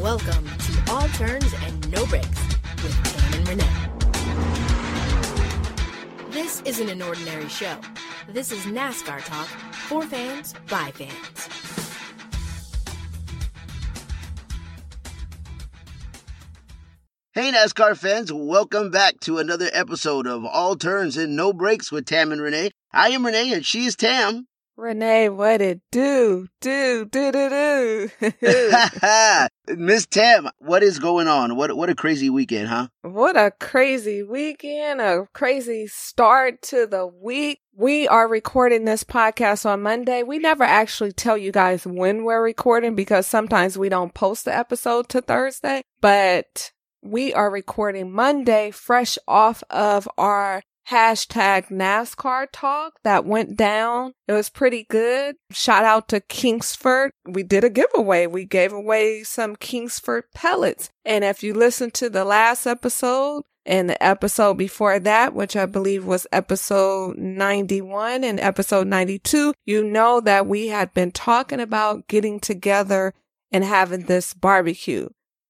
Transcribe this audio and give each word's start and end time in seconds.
Welcome 0.00 0.46
to 0.46 0.92
All 0.92 1.08
Turns 1.08 1.52
and 1.64 1.90
No 1.90 2.06
Breaks 2.06 2.28
with 2.82 2.94
Tam 3.04 3.34
and 3.34 3.48
Renee. 3.48 3.88
This 6.30 6.62
isn't 6.62 6.88
an 6.88 7.02
ordinary 7.02 7.48
show. 7.48 7.76
This 8.28 8.52
is 8.52 8.60
NASCAR 8.64 9.24
talk 9.24 9.46
for 9.46 10.02
fans 10.02 10.54
by 10.68 10.90
fans. 10.92 11.48
Hey, 17.38 17.52
NASCAR 17.52 17.96
fans, 17.96 18.32
welcome 18.32 18.90
back 18.90 19.20
to 19.20 19.38
another 19.38 19.70
episode 19.72 20.26
of 20.26 20.44
All 20.44 20.74
Turns 20.74 21.16
and 21.16 21.36
No 21.36 21.52
Breaks 21.52 21.92
with 21.92 22.04
Tam 22.04 22.32
and 22.32 22.42
Renee. 22.42 22.72
I 22.92 23.10
am 23.10 23.24
Renee 23.24 23.52
and 23.52 23.64
she 23.64 23.84
is 23.84 23.94
Tam. 23.94 24.47
Renee, 24.78 25.28
what 25.28 25.60
it 25.60 25.80
do? 25.90 26.46
Do, 26.60 27.04
do, 27.04 27.32
do, 27.32 27.48
do. 28.20 28.32
Miss 29.76 30.06
Tam, 30.06 30.48
what 30.58 30.84
is 30.84 31.00
going 31.00 31.26
on? 31.26 31.56
What 31.56 31.76
what 31.76 31.90
a 31.90 31.96
crazy 31.96 32.30
weekend, 32.30 32.68
huh? 32.68 32.86
what 33.02 33.36
a 33.36 33.50
crazy 33.58 34.22
weekend, 34.22 35.00
a 35.00 35.26
crazy 35.32 35.88
start 35.88 36.62
to 36.62 36.86
the 36.86 37.08
week. 37.08 37.58
We 37.74 38.06
are 38.06 38.28
recording 38.28 38.84
this 38.84 39.02
podcast 39.02 39.66
on 39.66 39.82
Monday. 39.82 40.22
We 40.22 40.38
never 40.38 40.62
actually 40.62 41.10
tell 41.10 41.36
you 41.36 41.50
guys 41.50 41.84
when 41.84 42.22
we're 42.22 42.40
recording 42.40 42.94
because 42.94 43.26
sometimes 43.26 43.76
we 43.76 43.88
don't 43.88 44.14
post 44.14 44.44
the 44.44 44.56
episode 44.56 45.08
to 45.08 45.20
Thursday, 45.20 45.82
but 46.00 46.70
we 47.02 47.34
are 47.34 47.50
recording 47.50 48.12
Monday 48.12 48.70
fresh 48.70 49.18
off 49.26 49.64
of 49.70 50.08
our 50.16 50.62
hashtag 50.90 51.68
NASCAR 51.68 52.46
talk 52.52 52.94
that 53.04 53.24
went 53.24 53.56
down. 53.56 54.14
It 54.26 54.32
was 54.32 54.48
pretty 54.48 54.86
good. 54.88 55.36
Shout 55.50 55.84
out 55.84 56.08
to 56.08 56.20
Kingsford. 56.20 57.10
We 57.26 57.42
did 57.42 57.64
a 57.64 57.70
giveaway. 57.70 58.26
We 58.26 58.44
gave 58.44 58.72
away 58.72 59.22
some 59.22 59.56
Kingsford 59.56 60.24
pellets. 60.34 60.90
And 61.04 61.24
if 61.24 61.42
you 61.42 61.54
listen 61.54 61.90
to 61.92 62.08
the 62.08 62.24
last 62.24 62.66
episode 62.66 63.44
and 63.66 63.90
the 63.90 64.02
episode 64.02 64.54
before 64.54 64.98
that, 64.98 65.34
which 65.34 65.56
I 65.56 65.66
believe 65.66 66.06
was 66.06 66.26
episode 66.32 67.18
91 67.18 68.24
and 68.24 68.40
episode 68.40 68.86
92, 68.86 69.52
you 69.66 69.84
know 69.84 70.20
that 70.20 70.46
we 70.46 70.68
had 70.68 70.94
been 70.94 71.12
talking 71.12 71.60
about 71.60 72.08
getting 72.08 72.40
together 72.40 73.12
and 73.52 73.64
having 73.64 74.04
this 74.04 74.32
barbecue. 74.32 75.08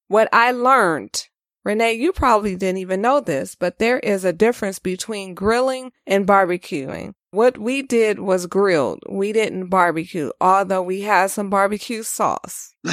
What 0.09 0.29
I 0.33 0.53
learned 0.53 1.29
Renee, 1.69 1.93
you 1.93 2.15
probably 2.15 2.57
didn't 2.57 2.79
even 2.79 3.03
know 3.03 3.21
this, 3.21 3.55
but 3.55 3.79
there 3.79 3.99
is 3.99 4.25
a 4.25 4.33
difference 4.33 4.79
between 4.79 5.35
grilling 5.35 5.93
and 6.07 6.27
barbecuing. 6.27 7.13
What 7.31 7.59
we 7.59 7.83
did 7.83 8.21
was 8.21 8.47
grilled. 8.47 9.01
We 9.07 9.35
didn't 9.35 9.69
barbecue, 9.69 10.31
although 10.41 10.81
we 10.81 11.03
had 11.03 11.31
some 11.31 11.51
barbecue 11.51 12.03
sauce. 12.03 12.73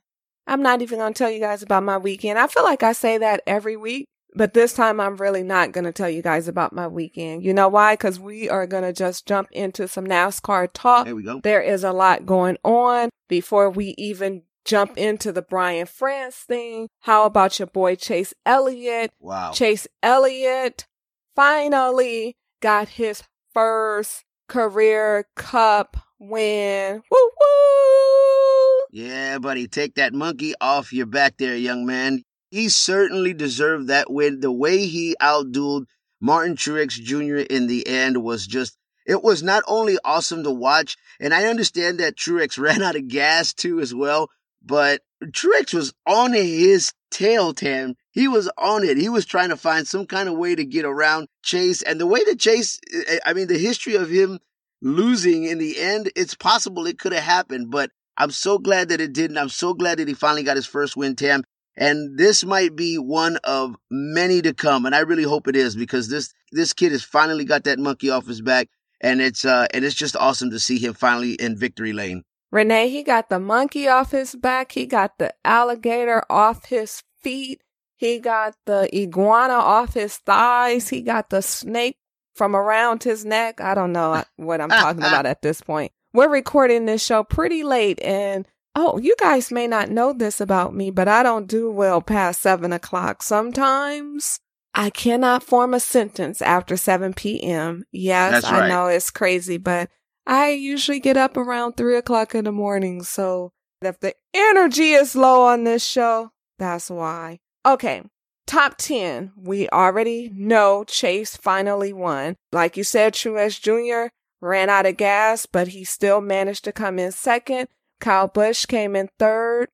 I'm 0.47 0.63
not 0.63 0.83
even 0.83 0.99
going 0.99 1.13
to 1.13 1.19
tell 1.19 1.31
you 1.31 1.41
guys 1.41 1.63
about 1.63 1.83
my 1.83 1.99
weekend. 1.99 2.39
I 2.39 2.47
feel 2.47 2.63
like 2.63 2.83
I 2.83 2.93
say 2.93 3.19
that 3.19 3.43
every 3.47 3.77
week, 3.77 4.07
but 4.35 4.55
this 4.55 4.75
time 4.75 5.01
I'm 5.01 5.17
really 5.17 5.43
not 5.43 5.73
going 5.73 5.85
to 5.85 5.93
tell 5.93 6.11
you 6.11 6.23
guys 6.23 6.47
about 6.47 6.73
my 6.73 6.87
weekend. 6.87 7.43
You 7.43 7.53
know 7.53 7.69
why? 7.69 7.95
Because 7.95 8.21
we 8.21 8.49
are 8.49 8.67
going 8.67 8.85
to 8.85 8.93
just 8.93 9.27
jump 9.27 9.49
into 9.53 9.89
some 9.89 10.07
NASCAR 10.07 10.69
talk. 10.73 11.07
There 11.07 11.17
we 11.17 11.25
go. 11.25 11.41
There 11.41 11.63
is 11.63 11.83
a 11.83 11.93
lot 11.93 12.27
going 12.27 12.59
on 12.63 13.09
before 13.29 13.71
we 13.71 13.95
even 13.99 14.43
jump 14.65 14.97
into 14.99 15.33
the 15.33 15.43
Brian 15.43 15.87
France 15.87 16.37
thing. 16.37 16.89
How 17.01 17.25
about 17.25 17.59
your 17.59 17.67
boy 17.67 17.97
Chase 17.97 18.35
Elliott? 18.45 19.11
Wow. 19.19 19.53
Chase 19.53 19.89
Elliott 20.03 20.87
finally 21.35 22.37
got 22.61 22.91
his 22.91 23.23
first 23.53 24.25
career 24.49 25.27
cup 25.35 25.97
win. 26.19 27.03
Woo 27.11 27.31
woo! 27.41 28.81
Yeah, 28.91 29.39
buddy, 29.39 29.69
take 29.69 29.97
that 29.97 30.15
monkey 30.15 30.55
off 30.61 30.93
your 30.93 31.07
back 31.07 31.37
there, 31.37 31.57
young 31.57 31.87
man. 31.87 32.23
He 32.51 32.69
certainly 32.69 33.35
deserved 33.35 33.89
that 33.89 34.11
win. 34.11 34.41
The 34.41 34.53
way 34.53 34.87
he 34.87 35.17
outdueled 35.21 35.87
Martin 36.21 36.57
Truex 36.57 36.93
Jr. 36.93 37.39
in 37.39 37.67
the 37.67 37.87
end 37.87 38.23
was 38.23 38.47
just, 38.47 38.77
it 39.07 39.23
was 39.23 39.43
not 39.43 39.63
only 39.67 39.99
awesome 40.05 40.45
to 40.45 40.51
watch, 40.51 40.97
and 41.21 41.35
I 41.35 41.47
understand 41.47 42.01
that 42.01 42.17
Truex 42.17 42.59
ran 42.63 42.83
out 42.83 42.97
of 42.97 43.09
gas 43.09 43.53
too 43.53 43.81
as 43.81 43.95
well, 43.95 44.31
but 44.65 45.03
Truex 45.25 45.75
was 45.75 45.93
on 46.07 46.33
his 46.33 46.93
tail, 47.11 47.53
Tam. 47.55 47.95
He 48.11 48.29
was 48.29 48.51
on 48.59 48.85
it. 48.85 48.97
He 48.97 49.09
was 49.09 49.27
trying 49.27 49.51
to 49.51 49.57
find 49.57 49.87
some 49.87 50.07
kind 50.07 50.29
of 50.29 50.37
way 50.37 50.55
to 50.55 50.65
get 50.65 50.85
around 50.85 51.29
Chase. 51.43 51.83
And 51.83 52.01
the 52.01 52.07
way 52.07 52.25
that 52.25 52.39
Chase, 52.39 52.79
eh, 52.93 53.03
eh, 53.09 53.19
I 53.25 53.33
mean, 53.33 53.47
the 53.47 53.59
history 53.59 53.95
of 53.95 54.09
him 54.09 54.39
losing 54.83 55.45
in 55.45 55.59
the 55.59 55.79
end, 55.81 56.11
it's 56.17 56.35
possible 56.35 56.87
it 56.87 56.99
could 56.99 57.13
have 57.13 57.23
happened, 57.23 57.71
but 57.71 57.91
I'm 58.17 58.31
so 58.31 58.59
glad 58.59 58.89
that 58.89 59.01
it 59.01 59.13
didn't. 59.13 59.39
I'm 59.39 59.49
so 59.49 59.75
glad 59.75 59.99
that 59.99 60.09
he 60.09 60.15
finally 60.15 60.43
got 60.43 60.57
his 60.57 60.67
first 60.67 60.97
win, 60.97 61.17
Tam. 61.17 61.43
And 61.77 62.17
this 62.19 62.45
might 62.45 62.75
be 62.75 62.97
one 62.97 63.37
of 63.45 63.77
many 63.91 64.41
to 64.43 64.55
come. 64.55 64.87
And 64.87 64.95
I 64.95 65.01
really 65.01 65.25
hope 65.25 65.47
it 65.47 65.57
is 65.57 65.77
because 65.77 66.09
this, 66.09 66.33
this 66.51 66.73
kid 66.73 66.93
has 66.93 67.03
finally 67.03 67.45
got 67.45 67.65
that 67.65 67.79
monkey 67.79 68.09
off 68.09 68.27
his 68.27 68.41
back. 68.41 68.69
And 69.03 69.21
it's, 69.21 69.45
uh, 69.45 69.67
and 69.75 69.85
it's 69.85 69.95
just 69.95 70.17
awesome 70.17 70.51
to 70.51 70.59
see 70.59 70.79
him 70.79 70.95
finally 70.95 71.35
in 71.35 71.59
victory 71.59 71.93
lane. 71.93 72.23
Renee, 72.51 72.89
he 72.89 73.03
got 73.03 73.29
the 73.29 73.39
monkey 73.39 73.89
off 73.89 74.13
his 74.13 74.35
back. 74.35 74.73
He 74.73 74.87
got 74.87 75.19
the 75.19 75.35
alligator 75.45 76.23
off 76.31 76.67
his 76.67 77.03
feet. 77.21 77.61
He 77.97 78.19
got 78.19 78.55
the 78.65 78.89
iguana 78.97 79.55
off 79.55 79.93
his 79.93 80.17
thighs. 80.17 80.89
He 80.89 81.03
got 81.03 81.29
the 81.29 81.43
snake 81.43 81.99
from 82.37 82.55
around 82.55 83.03
his 83.03 83.25
neck. 83.25 83.61
I 83.61 83.75
don't 83.75 83.93
know 83.93 84.23
what 84.37 84.61
I'm 84.61 84.69
talking 84.69 85.03
about 85.03 85.27
at 85.27 85.43
this 85.43 85.61
point. 85.61 85.93
We're 86.13 86.29
recording 86.29 86.87
this 86.87 87.05
show 87.05 87.25
pretty 87.25 87.63
late 87.63 88.01
and 88.03 88.47
oh, 88.75 88.99
you 88.99 89.17
guys 89.19 89.51
may 89.51 89.67
not 89.67 89.91
know 89.91 90.13
this 90.13 90.41
about 90.41 90.75
me, 90.75 90.91
but 90.91 91.09
I 91.09 91.23
don't 91.23 91.49
do 91.49 91.71
well 91.71 92.01
past 92.01 92.43
seven 92.43 92.73
o'clock. 92.73 93.23
Sometimes 93.23 94.39
I 94.75 94.91
cannot 94.91 95.43
form 95.43 95.73
a 95.73 95.81
sentence 95.81 96.43
after 96.43 96.77
7 96.77 97.15
p.m. 97.15 97.85
Yes, 97.91 98.45
I 98.45 98.69
know 98.69 98.87
it's 98.87 99.11
crazy, 99.11 99.57
but 99.57 99.89
I 100.27 100.51
usually 100.51 101.01
get 101.01 101.17
up 101.17 101.39
around 101.39 101.73
three 101.77 101.97
o'clock 101.97 102.35
in 102.35 102.45
the 102.45 102.53
morning. 102.53 103.03
So 103.03 103.53
if 103.81 103.99
the 104.01 104.15
energy 104.35 104.93
is 104.93 105.17
low 105.17 105.47
on 105.47 105.65
this 105.65 105.85
show, 105.85 106.31
that's 106.59 106.91
why. 106.91 107.39
Okay. 107.65 108.03
Top 108.47 108.77
10, 108.79 109.33
we 109.37 109.69
already 109.69 110.31
know 110.35 110.85
Chase 110.85 111.37
finally 111.37 111.93
won. 111.93 112.37
Like 112.53 112.77
you 112.77 112.85
said, 112.85 113.15
Truex 113.15 113.61
Jr. 113.61 114.13
ran 114.41 114.71
out 114.71 114.87
of 114.87 114.97
gas, 114.97 115.47
but 115.47 115.69
he 115.69 115.85
still 115.85 116.21
managed 116.21 116.65
to 116.65 116.73
come 116.73 116.99
in 116.99 117.13
second. 117.13 117.69
Kyle 118.01 118.29
Busch 118.29 118.67
came 118.67 118.95
in 118.95 119.09
third. 119.19 119.69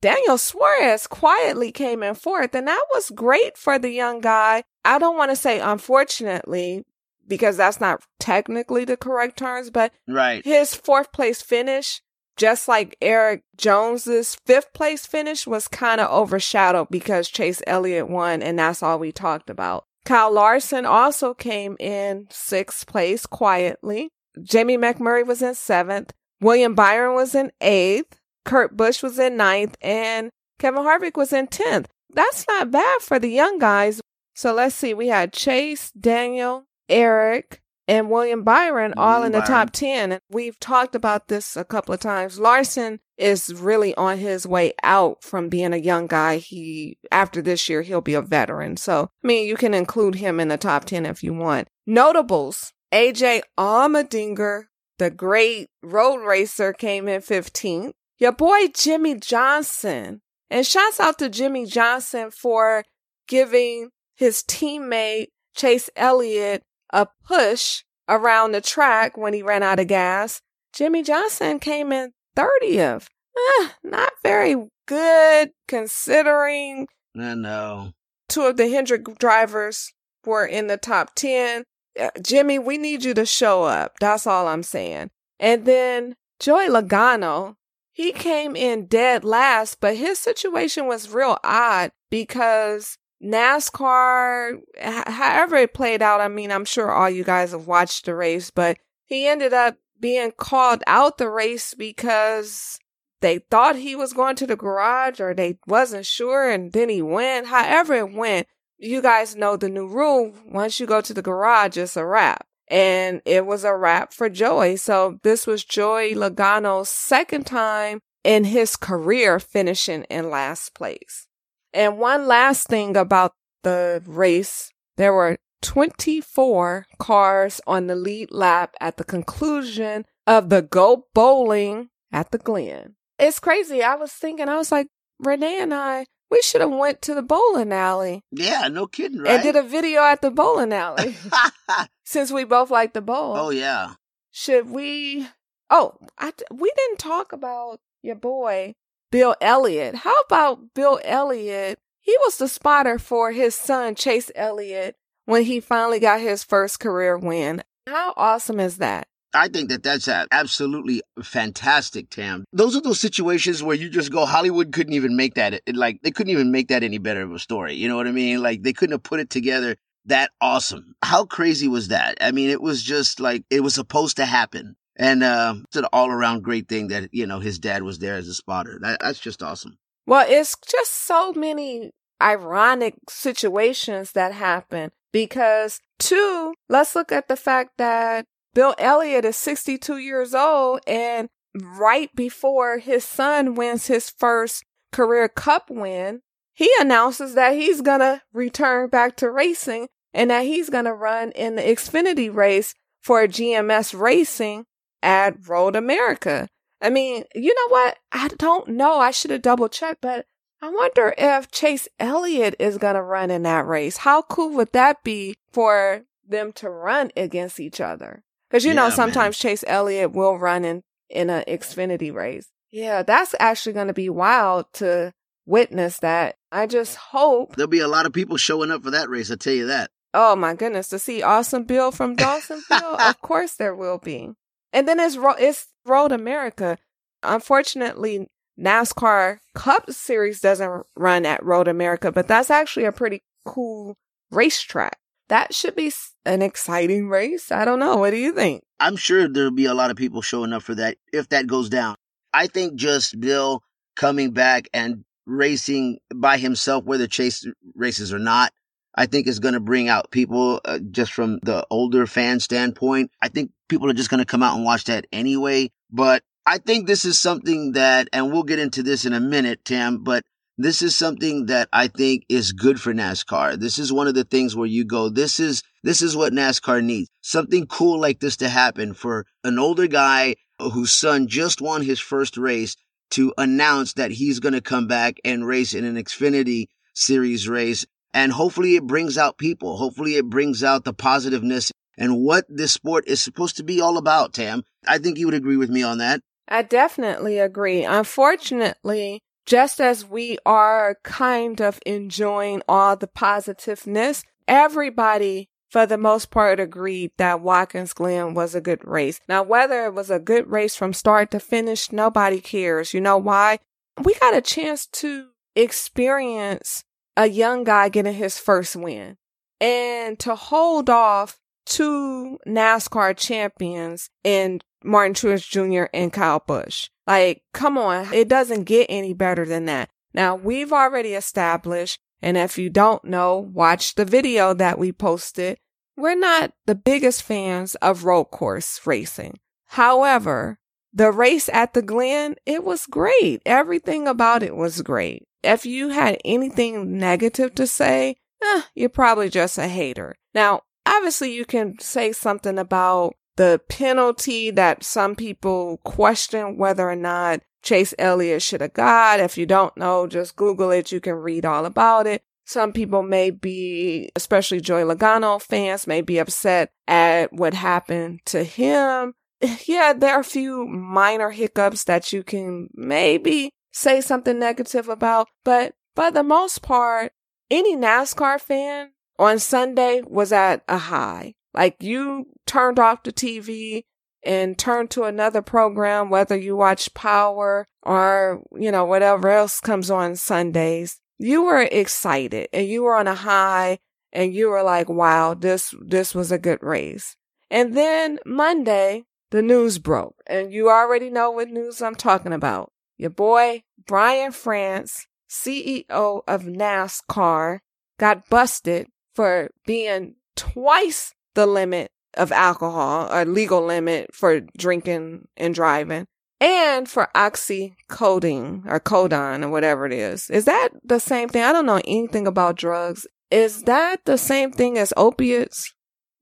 Daniel 0.00 0.38
Suarez 0.38 1.06
quietly 1.06 1.72
came 1.72 2.02
in 2.02 2.14
fourth, 2.14 2.54
and 2.54 2.68
that 2.68 2.84
was 2.94 3.10
great 3.10 3.56
for 3.56 3.78
the 3.78 3.90
young 3.90 4.20
guy. 4.20 4.62
I 4.84 4.98
don't 4.98 5.16
want 5.16 5.30
to 5.32 5.36
say 5.36 5.60
unfortunately, 5.60 6.84
because 7.26 7.56
that's 7.56 7.80
not 7.80 8.02
technically 8.20 8.84
the 8.84 8.96
correct 8.96 9.36
terms, 9.36 9.70
but 9.70 9.92
right. 10.06 10.44
his 10.44 10.74
fourth 10.74 11.12
place 11.12 11.42
finish, 11.42 12.00
just 12.38 12.68
like 12.68 12.96
Erik 13.02 13.42
Jones's 13.56 14.36
fifth 14.46 14.72
place 14.72 15.04
finish, 15.04 15.46
was 15.46 15.68
kind 15.68 16.00
of 16.00 16.10
overshadowed 16.10 16.88
because 16.90 17.28
Chase 17.28 17.60
Elliott 17.66 18.08
won, 18.08 18.42
and 18.42 18.58
that's 18.58 18.82
all 18.82 18.98
we 18.98 19.12
talked 19.12 19.50
about. 19.50 19.84
Kyle 20.06 20.32
Larson 20.32 20.86
also 20.86 21.34
came 21.34 21.76
in 21.78 22.26
sixth 22.30 22.86
place 22.86 23.26
quietly. 23.26 24.08
Jamie 24.42 24.78
McMurray 24.78 25.26
was 25.26 25.42
in 25.42 25.54
seventh. 25.54 26.12
William 26.40 26.74
Byron 26.74 27.14
was 27.14 27.34
in 27.34 27.52
eighth. 27.60 28.18
Kurt 28.44 28.76
Busch 28.76 29.02
was 29.02 29.18
in 29.18 29.36
ninth 29.36 29.76
and 29.82 30.30
Kevin 30.58 30.82
Harvick 30.82 31.16
was 31.16 31.32
in 31.32 31.46
10th. 31.48 31.86
That's 32.14 32.46
not 32.48 32.70
bad 32.70 33.02
for 33.02 33.18
the 33.18 33.28
young 33.28 33.58
guys. 33.58 34.00
So 34.34 34.54
let's 34.54 34.74
see. 34.74 34.94
We 34.94 35.08
had 35.08 35.32
Chase, 35.32 35.90
Daniel, 35.90 36.64
Erik, 36.88 37.60
and 37.88 38.10
William 38.10 38.44
Byron 38.44 38.92
all 38.98 39.24
in 39.24 39.32
the 39.32 39.38
Byron. 39.38 39.50
top 39.50 39.70
10. 39.72 40.12
And 40.12 40.20
we've 40.30 40.60
talked 40.60 40.94
about 40.94 41.28
this 41.28 41.56
a 41.56 41.64
couple 41.64 41.94
of 41.94 42.00
times. 42.00 42.38
Larson 42.38 43.00
is 43.16 43.52
really 43.54 43.94
on 43.96 44.18
his 44.18 44.46
way 44.46 44.74
out 44.82 45.24
from 45.24 45.48
being 45.48 45.72
a 45.72 45.78
young 45.78 46.06
guy. 46.06 46.36
He, 46.36 46.98
after 47.10 47.40
this 47.40 47.68
year, 47.68 47.80
he'll 47.80 48.02
be 48.02 48.14
a 48.14 48.22
veteran. 48.22 48.76
So, 48.76 49.10
I 49.24 49.26
mean, 49.26 49.48
you 49.48 49.56
can 49.56 49.72
include 49.72 50.16
him 50.16 50.38
in 50.38 50.48
the 50.48 50.58
top 50.58 50.84
10 50.84 51.06
if 51.06 51.24
you 51.24 51.32
want. 51.32 51.68
Notables. 51.86 52.74
AJ 52.92 53.42
Allmendinger, 53.58 54.64
the 54.98 55.10
great 55.10 55.68
road 55.82 56.24
racer, 56.24 56.72
came 56.72 57.08
in 57.08 57.22
15th. 57.22 57.92
Your 58.18 58.32
boy 58.32 58.68
Jimmie 58.74 59.16
Johnson. 59.16 60.20
And 60.50 60.66
shouts 60.66 61.00
out 61.00 61.18
to 61.18 61.28
Jimmie 61.28 61.66
Johnson 61.66 62.30
for 62.30 62.84
giving 63.26 63.90
his 64.16 64.42
teammate 64.42 65.28
Chase 65.54 65.90
Elliott 65.96 66.62
a 66.90 67.06
push 67.26 67.82
around 68.08 68.52
the 68.52 68.60
track 68.60 69.16
when 69.16 69.34
he 69.34 69.42
ran 69.42 69.62
out 69.62 69.80
of 69.80 69.86
gas. 69.86 70.40
Jimmie 70.72 71.02
Johnson 71.02 71.58
came 71.58 71.92
in 71.92 72.12
30th. 72.36 73.06
Eh, 73.36 73.68
not 73.84 74.12
very 74.22 74.56
good 74.86 75.50
considering 75.66 76.86
I 77.16 77.34
know. 77.34 77.92
two 78.28 78.42
of 78.42 78.56
the 78.56 78.68
Hendrick 78.68 79.18
drivers 79.18 79.92
were 80.24 80.46
in 80.46 80.66
the 80.66 80.76
top 80.76 81.14
10. 81.14 81.64
Uh, 81.98 82.10
Jimmy, 82.22 82.58
we 82.58 82.78
need 82.78 83.04
you 83.04 83.14
to 83.14 83.26
show 83.26 83.64
up. 83.64 83.94
That's 84.00 84.26
all 84.26 84.46
I'm 84.48 84.62
saying. 84.62 85.10
And 85.40 85.64
then 85.64 86.14
Joey 86.40 86.68
Logano, 86.68 87.54
he 87.92 88.12
came 88.12 88.54
in 88.54 88.86
dead 88.86 89.24
last, 89.24 89.78
but 89.80 89.96
his 89.96 90.18
situation 90.18 90.86
was 90.86 91.10
real 91.10 91.38
odd 91.42 91.90
because 92.10 92.96
NASCAR, 93.22 94.60
however 94.80 95.56
it 95.56 95.74
played 95.74 96.02
out, 96.02 96.20
I 96.20 96.28
mean, 96.28 96.52
I'm 96.52 96.64
sure 96.64 96.90
all 96.90 97.10
you 97.10 97.24
guys 97.24 97.52
have 97.52 97.66
watched 97.66 98.04
the 98.04 98.14
race, 98.14 98.50
but 98.50 98.78
he 99.04 99.26
ended 99.26 99.52
up 99.52 99.76
being 100.00 100.32
called 100.36 100.82
out 100.86 101.18
the 101.18 101.28
race 101.28 101.74
because 101.74 102.78
they 103.20 103.38
thought 103.38 103.76
he 103.76 103.96
was 103.96 104.12
going 104.12 104.36
to 104.36 104.46
the 104.46 104.56
garage 104.56 105.20
or 105.20 105.34
they 105.34 105.58
wasn't 105.66 106.06
sure 106.06 106.48
and 106.48 106.72
then 106.72 106.88
he 106.88 107.02
went. 107.02 107.48
However 107.48 107.94
it 107.94 108.12
went, 108.12 108.46
you 108.78 109.02
guys 109.02 109.34
know 109.34 109.56
the 109.56 109.68
new 109.68 109.88
rule. 109.88 110.32
Once 110.46 110.78
you 110.78 110.86
go 110.86 111.00
to 111.00 111.14
the 111.14 111.22
garage, 111.22 111.76
it's 111.76 111.96
a 111.96 112.06
wrap. 112.06 112.46
And 112.68 113.22
it 113.24 113.46
was 113.46 113.64
a 113.64 113.74
wrap 113.74 114.12
for 114.12 114.28
Joey. 114.28 114.76
So 114.76 115.18
this 115.22 115.46
was 115.46 115.64
Joey 115.64 116.14
Logano's 116.14 116.90
second 116.90 117.46
time 117.46 118.00
in 118.22 118.44
his 118.44 118.76
career 118.76 119.40
finishing 119.40 120.04
in 120.04 120.30
last 120.30 120.74
place. 120.74 121.27
And 121.72 121.98
one 121.98 122.26
last 122.26 122.66
thing 122.68 122.96
about 122.96 123.32
the 123.62 124.02
race, 124.06 124.70
there 124.96 125.12
were 125.12 125.38
24 125.62 126.86
cars 126.98 127.60
on 127.66 127.86
the 127.86 127.94
lead 127.96 128.30
lap 128.30 128.74
at 128.80 128.96
the 128.96 129.04
conclusion 129.04 130.04
of 130.26 130.48
the 130.48 130.62
Go 130.62 131.06
Bowling 131.14 131.90
at 132.12 132.30
the 132.30 132.38
Glen. 132.38 132.94
It's 133.18 133.40
crazy. 133.40 133.82
I 133.82 133.96
was 133.96 134.12
thinking, 134.12 134.48
I 134.48 134.56
was 134.56 134.70
like, 134.70 134.88
Renee 135.18 135.60
and 135.60 135.74
I, 135.74 136.06
we 136.30 136.40
should 136.42 136.60
have 136.60 136.70
went 136.70 137.02
to 137.02 137.14
the 137.14 137.22
bowling 137.22 137.72
alley 137.72 138.22
Yeah, 138.30 138.68
no 138.68 138.86
kidding, 138.86 139.18
right? 139.20 139.32
and 139.34 139.42
did 139.42 139.56
a 139.56 139.62
video 139.62 140.02
at 140.02 140.20
the 140.22 140.30
bowling 140.30 140.72
alley 140.72 141.16
since 142.04 142.30
we 142.30 142.44
both 142.44 142.70
like 142.70 142.92
the 142.92 143.00
bowl. 143.00 143.34
oh 143.36 143.50
yeah. 143.50 143.94
Should 144.30 144.70
we? 144.70 145.26
Oh, 145.70 145.94
I, 146.18 146.32
we 146.52 146.70
didn't 146.76 146.98
talk 147.00 147.32
about 147.32 147.80
your 148.02 148.14
boy, 148.14 148.74
Bill 149.10 149.34
Elliott. 149.40 149.94
How 149.94 150.14
about 150.26 150.74
Bill 150.74 151.00
Elliott? 151.04 151.78
He 152.00 152.16
was 152.20 152.38
the 152.38 152.48
spotter 152.48 152.98
for 152.98 153.32
his 153.32 153.54
son, 153.54 153.94
Chase 153.94 154.30
Elliott, 154.34 154.96
when 155.24 155.44
he 155.44 155.60
finally 155.60 155.98
got 155.98 156.20
his 156.20 156.44
first 156.44 156.80
career 156.80 157.16
win. 157.16 157.62
How 157.86 158.12
awesome 158.16 158.60
is 158.60 158.78
that? 158.78 159.08
I 159.34 159.48
think 159.48 159.68
that 159.68 159.82
that's 159.82 160.08
absolutely 160.08 161.02
fantastic, 161.22 162.08
Tam. 162.08 162.44
Those 162.52 162.76
are 162.76 162.80
those 162.80 163.00
situations 163.00 163.62
where 163.62 163.76
you 163.76 163.90
just 163.90 164.10
go, 164.10 164.24
Hollywood 164.24 164.72
couldn't 164.72 164.94
even 164.94 165.16
make 165.16 165.34
that, 165.34 165.60
like, 165.72 166.00
they 166.02 166.10
couldn't 166.10 166.32
even 166.32 166.50
make 166.50 166.68
that 166.68 166.82
any 166.82 166.98
better 166.98 167.22
of 167.22 167.32
a 167.32 167.38
story. 167.38 167.74
You 167.74 167.88
know 167.88 167.96
what 167.96 168.06
I 168.06 168.12
mean? 168.12 168.42
Like, 168.42 168.62
they 168.62 168.72
couldn't 168.72 168.94
have 168.94 169.02
put 169.02 169.20
it 169.20 169.28
together 169.28 169.76
that 170.06 170.30
awesome. 170.40 170.94
How 171.02 171.26
crazy 171.26 171.68
was 171.68 171.88
that? 171.88 172.16
I 172.22 172.32
mean, 172.32 172.48
it 172.48 172.62
was 172.62 172.82
just 172.82 173.20
like, 173.20 173.44
it 173.50 173.60
was 173.60 173.74
supposed 173.74 174.16
to 174.16 174.24
happen. 174.24 174.76
And, 174.98 175.22
uh, 175.22 175.54
it's 175.64 175.76
an 175.76 175.86
all 175.92 176.10
around 176.10 176.42
great 176.42 176.68
thing 176.68 176.88
that, 176.88 177.08
you 177.12 177.26
know, 177.26 177.40
his 177.40 177.58
dad 177.58 177.82
was 177.82 177.98
there 177.98 178.16
as 178.16 178.28
a 178.28 178.34
spotter. 178.34 178.78
That, 178.82 179.00
that's 179.00 179.20
just 179.20 179.42
awesome. 179.42 179.78
Well, 180.06 180.26
it's 180.28 180.56
just 180.66 181.06
so 181.06 181.32
many 181.32 181.92
ironic 182.20 182.94
situations 183.08 184.12
that 184.12 184.32
happen 184.32 184.90
because, 185.12 185.80
two, 185.98 186.54
let's 186.68 186.94
look 186.94 187.12
at 187.12 187.28
the 187.28 187.36
fact 187.36 187.72
that 187.78 188.24
Bill 188.54 188.74
Elliott 188.78 189.24
is 189.24 189.36
62 189.36 189.98
years 189.98 190.34
old 190.34 190.80
and 190.86 191.28
right 191.54 192.14
before 192.14 192.78
his 192.78 193.04
son 193.04 193.54
wins 193.54 193.86
his 193.86 194.10
first 194.10 194.64
career 194.92 195.28
cup 195.28 195.70
win, 195.70 196.20
he 196.54 196.70
announces 196.80 197.34
that 197.34 197.54
he's 197.54 197.82
going 197.82 198.00
to 198.00 198.22
return 198.32 198.88
back 198.88 199.16
to 199.16 199.30
racing 199.30 199.88
and 200.12 200.30
that 200.30 200.44
he's 200.44 200.70
going 200.70 200.86
to 200.86 200.94
run 200.94 201.30
in 201.32 201.54
the 201.54 201.62
Xfinity 201.62 202.34
race 202.34 202.74
for 203.00 203.26
GMS 203.26 203.98
Racing 203.98 204.64
at 205.02 205.48
Road 205.48 205.76
America. 205.76 206.48
I 206.80 206.90
mean, 206.90 207.24
you 207.34 207.54
know 207.54 207.68
what? 207.74 207.98
I 208.12 208.28
don't 208.38 208.68
know. 208.68 208.98
I 208.98 209.10
should 209.10 209.30
have 209.32 209.42
double 209.42 209.68
checked, 209.68 210.00
but 210.00 210.26
I 210.62 210.70
wonder 210.70 211.14
if 211.18 211.50
Chase 211.50 211.88
Elliott 211.98 212.54
is 212.58 212.78
going 212.78 212.94
to 212.94 213.02
run 213.02 213.30
in 213.30 213.42
that 213.44 213.66
race. 213.66 213.98
How 213.98 214.22
cool 214.22 214.50
would 214.56 214.72
that 214.72 215.02
be 215.04 215.36
for 215.52 216.02
them 216.26 216.52
to 216.54 216.68
run 216.70 217.10
against 217.16 217.58
each 217.60 217.80
other? 217.80 218.22
Because 218.48 218.64
you 218.64 218.70
Yeah, 218.70 218.76
know, 218.76 218.82
man. 218.88 218.92
sometimes 218.92 219.38
Chase 219.38 219.64
Elliott 219.66 220.12
will 220.12 220.38
run 220.38 220.64
in 220.64 220.82
in 221.08 221.30
an 221.30 221.44
Xfinity 221.48 222.12
race. 222.12 222.48
Yeah, 222.70 223.02
that's 223.02 223.34
actually 223.40 223.72
going 223.72 223.86
to 223.88 223.94
be 223.94 224.10
wild 224.10 224.66
to 224.74 225.12
witness 225.46 225.98
that. 226.00 226.36
I 226.52 226.66
just 226.66 226.96
hope. 226.96 227.56
There'll 227.56 227.68
be 227.68 227.80
a 227.80 227.88
lot 227.88 228.04
of 228.06 228.12
people 228.12 228.36
showing 228.36 228.70
up 228.70 228.82
for 228.84 228.90
that 228.90 229.08
race, 229.08 229.30
I 229.30 229.36
tell 229.36 229.54
you 229.54 229.66
that. 229.66 229.90
Oh 230.14 230.36
my 230.36 230.54
goodness, 230.54 230.88
to 230.90 230.98
see 230.98 231.22
Awesome 231.22 231.64
Bill 231.64 231.90
from 231.90 232.16
Dawsonville, 232.16 232.98
of 233.08 233.20
course 233.20 233.54
there 233.54 233.74
will 233.74 233.98
be. 233.98 234.30
And 234.72 234.86
then 234.86 235.00
it's 235.00 235.16
it's 235.38 235.68
Road 235.84 236.12
America. 236.12 236.78
Unfortunately, 237.22 238.28
NASCAR 238.58 239.38
Cup 239.54 239.90
Series 239.90 240.40
doesn't 240.40 240.84
run 240.96 241.24
at 241.26 241.44
Road 241.44 241.68
America, 241.68 242.12
but 242.12 242.28
that's 242.28 242.50
actually 242.50 242.84
a 242.84 242.92
pretty 242.92 243.22
cool 243.44 243.96
racetrack. 244.30 244.98
That 245.28 245.54
should 245.54 245.76
be 245.76 245.92
an 246.24 246.42
exciting 246.42 247.08
race. 247.08 247.52
I 247.52 247.64
don't 247.64 247.78
know. 247.78 247.96
What 247.96 248.10
do 248.10 248.16
you 248.16 248.32
think? 248.32 248.62
I'm 248.80 248.96
sure 248.96 249.28
there'll 249.28 249.50
be 249.50 249.66
a 249.66 249.74
lot 249.74 249.90
of 249.90 249.96
people 249.96 250.22
showing 250.22 250.52
up 250.52 250.62
for 250.62 250.74
that 250.74 250.96
if 251.12 251.28
that 251.28 251.46
goes 251.46 251.68
down. 251.68 251.96
I 252.32 252.46
think 252.46 252.76
just 252.76 253.18
Bill 253.20 253.62
coming 253.96 254.30
back 254.30 254.68
and 254.72 255.04
racing 255.26 255.98
by 256.14 256.38
himself, 256.38 256.84
whether 256.84 257.06
chase 257.06 257.46
races 257.74 258.12
or 258.12 258.18
not, 258.18 258.52
I 258.98 259.06
think 259.06 259.28
is 259.28 259.38
going 259.38 259.54
to 259.54 259.60
bring 259.60 259.88
out 259.88 260.10
people 260.10 260.60
uh, 260.64 260.80
just 260.90 261.12
from 261.12 261.38
the 261.44 261.64
older 261.70 262.04
fan 262.04 262.40
standpoint. 262.40 263.12
I 263.22 263.28
think 263.28 263.52
people 263.68 263.88
are 263.88 263.94
just 263.94 264.10
going 264.10 264.18
to 264.18 264.26
come 264.26 264.42
out 264.42 264.56
and 264.56 264.64
watch 264.64 264.84
that 264.84 265.06
anyway. 265.12 265.70
But 265.88 266.24
I 266.44 266.58
think 266.58 266.88
this 266.88 267.04
is 267.04 267.16
something 267.16 267.72
that, 267.72 268.08
and 268.12 268.32
we'll 268.32 268.42
get 268.42 268.58
into 268.58 268.82
this 268.82 269.04
in 269.04 269.12
a 269.12 269.20
minute, 269.20 269.64
Tam, 269.64 270.02
but 270.02 270.24
this 270.56 270.82
is 270.82 270.96
something 270.96 271.46
that 271.46 271.68
I 271.72 271.86
think 271.86 272.24
is 272.28 272.50
good 272.50 272.80
for 272.80 272.92
NASCAR. 272.92 273.60
This 273.60 273.78
is 273.78 273.92
one 273.92 274.08
of 274.08 274.16
the 274.16 274.24
things 274.24 274.56
where 274.56 274.66
you 274.66 274.84
go, 274.84 275.08
this 275.08 275.38
is, 275.38 275.62
this 275.84 276.02
is 276.02 276.16
what 276.16 276.32
NASCAR 276.32 276.82
needs. 276.82 277.08
Something 277.20 277.68
cool 277.68 278.00
like 278.00 278.18
this 278.18 278.38
to 278.38 278.48
happen 278.48 278.94
for 278.94 279.26
an 279.44 279.60
older 279.60 279.86
guy 279.86 280.34
whose 280.58 280.90
son 280.90 281.28
just 281.28 281.60
won 281.60 281.82
his 281.82 282.00
first 282.00 282.36
race 282.36 282.74
to 283.10 283.32
announce 283.38 283.92
that 283.92 284.10
he's 284.10 284.40
going 284.40 284.54
to 284.54 284.60
come 284.60 284.88
back 284.88 285.20
and 285.24 285.46
race 285.46 285.72
in 285.72 285.84
an 285.84 285.94
Xfinity 285.94 286.66
series 286.94 287.48
race 287.48 287.86
And 288.18 288.32
hopefully 288.32 288.74
it 288.74 288.84
brings 288.84 289.16
out 289.16 289.38
people. 289.38 289.76
Hopefully 289.76 290.16
it 290.16 290.28
brings 290.28 290.64
out 290.64 290.82
the 290.82 290.92
positiveness 290.92 291.70
and 291.96 292.18
what 292.18 292.46
this 292.48 292.72
sport 292.72 293.06
is 293.06 293.20
supposed 293.20 293.56
to 293.58 293.62
be 293.62 293.80
all 293.80 293.96
about, 293.96 294.34
Tam. 294.34 294.64
I 294.88 294.98
think 294.98 295.18
you 295.18 295.26
would 295.26 295.36
agree 295.36 295.56
with 295.56 295.70
me 295.70 295.84
on 295.84 295.98
that. 295.98 296.20
I 296.48 296.62
definitely 296.62 297.38
agree. 297.38 297.84
Unfortunately, 297.84 299.20
just 299.46 299.80
as 299.80 300.04
we 300.04 300.36
are 300.44 300.96
kind 301.04 301.60
of 301.60 301.78
enjoying 301.86 302.60
all 302.68 302.96
the 302.96 303.06
positiveness, 303.06 304.24
everybody 304.48 305.48
for 305.70 305.86
the 305.86 305.96
most 305.96 306.32
part 306.32 306.58
agreed 306.58 307.12
that 307.18 307.40
Watkins 307.40 307.92
Glen 307.92 308.34
was 308.34 308.52
a 308.52 308.60
good 308.60 308.84
race. 308.84 309.20
Now, 309.28 309.44
whether 309.44 309.84
it 309.84 309.94
was 309.94 310.10
a 310.10 310.18
good 310.18 310.50
race 310.50 310.74
from 310.74 310.92
start 310.92 311.30
to 311.30 311.38
finish, 311.38 311.92
nobody 311.92 312.40
cares. 312.40 312.92
You 312.92 313.00
know 313.00 313.16
why? 313.16 313.60
We 314.02 314.14
got 314.14 314.36
a 314.36 314.40
chance 314.40 314.88
to 314.94 315.28
experience 315.54 316.82
a 317.18 317.26
young 317.26 317.64
guy 317.64 317.88
getting 317.88 318.14
his 318.14 318.38
first 318.38 318.76
win 318.76 319.16
and 319.60 320.18
to 320.20 320.36
hold 320.36 320.88
off 320.88 321.40
two 321.66 322.38
NASCAR 322.46 323.16
champions 323.16 324.08
in 324.22 324.60
Martin 324.84 325.14
Truex 325.14 325.46
Jr. 325.48 325.90
and 325.92 326.12
Kyle 326.12 326.42
Busch. 326.46 326.88
Like, 327.08 327.42
come 327.52 327.76
on. 327.76 328.14
It 328.14 328.28
doesn't 328.28 328.64
get 328.64 328.86
any 328.88 329.14
better 329.14 329.44
than 329.44 329.64
that. 329.64 329.90
Now, 330.14 330.36
we've 330.36 330.72
already 330.72 331.14
established 331.14 331.98
and 332.22 332.36
if 332.36 332.56
you 332.56 332.70
don't 332.70 333.04
know, 333.04 333.38
watch 333.52 333.94
the 333.94 334.04
video 334.04 334.54
that 334.54 334.78
we 334.78 334.92
posted. 334.92 335.58
We're 335.96 336.16
not 336.16 336.52
the 336.66 336.74
biggest 336.74 337.22
fans 337.22 337.74
of 337.76 338.04
road 338.04 338.26
course 338.26 338.80
racing. 338.86 339.38
However, 339.66 340.58
the 340.92 341.10
race 341.10 341.48
at 341.52 341.74
the 341.74 341.82
Glen, 341.82 342.36
it 342.46 342.64
was 342.64 342.86
great. 342.86 343.42
Everything 343.44 344.08
about 344.08 344.42
it 344.42 344.56
was 344.56 344.82
great. 344.82 345.27
If 345.42 345.66
you 345.66 345.90
had 345.90 346.18
anything 346.24 346.98
negative 346.98 347.54
to 347.56 347.66
say, 347.66 348.16
eh, 348.42 348.62
you're 348.74 348.88
probably 348.88 349.28
just 349.28 349.58
a 349.58 349.68
hater. 349.68 350.16
Now, 350.34 350.62
obviously 350.86 351.32
you 351.32 351.44
can 351.44 351.78
say 351.78 352.12
something 352.12 352.58
about 352.58 353.14
the 353.36 353.60
penalty 353.68 354.50
that 354.50 354.82
some 354.82 355.14
people 355.14 355.78
question 355.84 356.56
whether 356.56 356.88
or 356.88 356.96
not 356.96 357.40
Chase 357.62 357.94
Elliott 357.98 358.42
should 358.42 358.60
have 358.60 358.72
got. 358.72 359.20
If 359.20 359.38
you 359.38 359.46
don't 359.46 359.76
know, 359.76 360.06
just 360.06 360.36
Google 360.36 360.70
it. 360.70 360.90
You 360.92 361.00
can 361.00 361.14
read 361.14 361.44
all 361.44 361.64
about 361.64 362.06
it. 362.06 362.22
Some 362.44 362.72
people 362.72 363.02
may 363.02 363.30
be, 363.30 364.10
especially 364.16 364.60
Joey 364.60 364.82
Logano 364.82 365.40
fans, 365.40 365.86
may 365.86 366.00
be 366.00 366.18
upset 366.18 366.70
at 366.86 367.32
what 367.32 367.54
happened 367.54 368.20
to 368.26 368.42
him. 368.44 369.14
Yeah, 369.66 369.92
there 369.92 370.14
are 370.14 370.20
a 370.20 370.24
few 370.24 370.66
minor 370.66 371.30
hiccups 371.30 371.84
that 371.84 372.12
you 372.12 372.24
can 372.24 372.70
maybe 372.74 373.52
say 373.78 374.00
something 374.00 374.38
negative 374.38 374.88
about, 374.88 375.28
but 375.44 375.74
for 375.94 376.10
the 376.10 376.24
most 376.24 376.62
part, 376.62 377.12
any 377.50 377.76
NASCAR 377.76 378.40
fan 378.40 378.90
on 379.18 379.38
Sunday 379.38 380.02
was 380.04 380.32
at 380.32 380.62
a 380.68 380.78
high. 380.78 381.34
Like 381.54 381.76
you 381.80 382.26
turned 382.46 382.78
off 382.78 383.04
the 383.04 383.12
TV 383.12 383.84
and 384.24 384.58
turned 384.58 384.90
to 384.90 385.04
another 385.04 385.42
program, 385.42 386.10
whether 386.10 386.36
you 386.36 386.56
watch 386.56 386.92
Power 386.94 387.66
or, 387.82 388.42
you 388.52 388.72
know, 388.72 388.84
whatever 388.84 389.30
else 389.30 389.60
comes 389.60 389.90
on 389.90 390.16
Sundays, 390.16 391.00
you 391.18 391.44
were 391.44 391.62
excited 391.62 392.48
and 392.52 392.66
you 392.66 392.82
were 392.82 392.96
on 392.96 393.06
a 393.06 393.14
high 393.14 393.78
and 394.12 394.34
you 394.34 394.48
were 394.48 394.62
like, 394.62 394.88
wow, 394.88 395.34
this, 395.34 395.72
this 395.80 396.14
was 396.14 396.32
a 396.32 396.38
good 396.38 396.62
race. 396.62 397.16
And 397.50 397.76
then 397.76 398.18
Monday, 398.26 399.04
the 399.30 399.42
news 399.42 399.78
broke 399.78 400.16
and 400.26 400.52
you 400.52 400.68
already 400.68 401.10
know 401.10 401.30
what 401.30 401.48
news 401.48 401.80
I'm 401.80 401.94
talking 401.94 402.32
about. 402.32 402.72
Your 402.98 403.10
boy, 403.10 403.62
Brian 403.86 404.32
France, 404.32 405.06
CEO 405.30 406.22
of 406.26 406.42
NASCAR, 406.42 407.60
got 407.98 408.28
busted 408.28 408.88
for 409.14 409.50
being 409.64 410.16
twice 410.36 411.14
the 411.34 411.46
limit 411.46 411.90
of 412.14 412.32
alcohol, 412.32 413.08
a 413.10 413.24
legal 413.24 413.64
limit 413.64 414.14
for 414.14 414.40
drinking 414.40 415.28
and 415.36 415.54
driving, 415.54 416.06
and 416.40 416.88
for 416.88 417.08
oxycodone 417.14 418.66
or 418.66 418.80
codone 418.80 419.44
or 419.44 419.48
whatever 419.48 419.86
it 419.86 419.92
is. 419.92 420.28
Is 420.30 420.44
that 420.46 420.70
the 420.84 421.00
same 421.00 421.28
thing? 421.28 421.42
I 421.42 421.52
don't 421.52 421.66
know 421.66 421.80
anything 421.84 422.26
about 422.26 422.56
drugs. 422.56 423.06
Is 423.30 423.62
that 423.64 424.04
the 424.04 424.18
same 424.18 424.50
thing 424.50 424.78
as 424.78 424.92
opiates? 424.96 425.72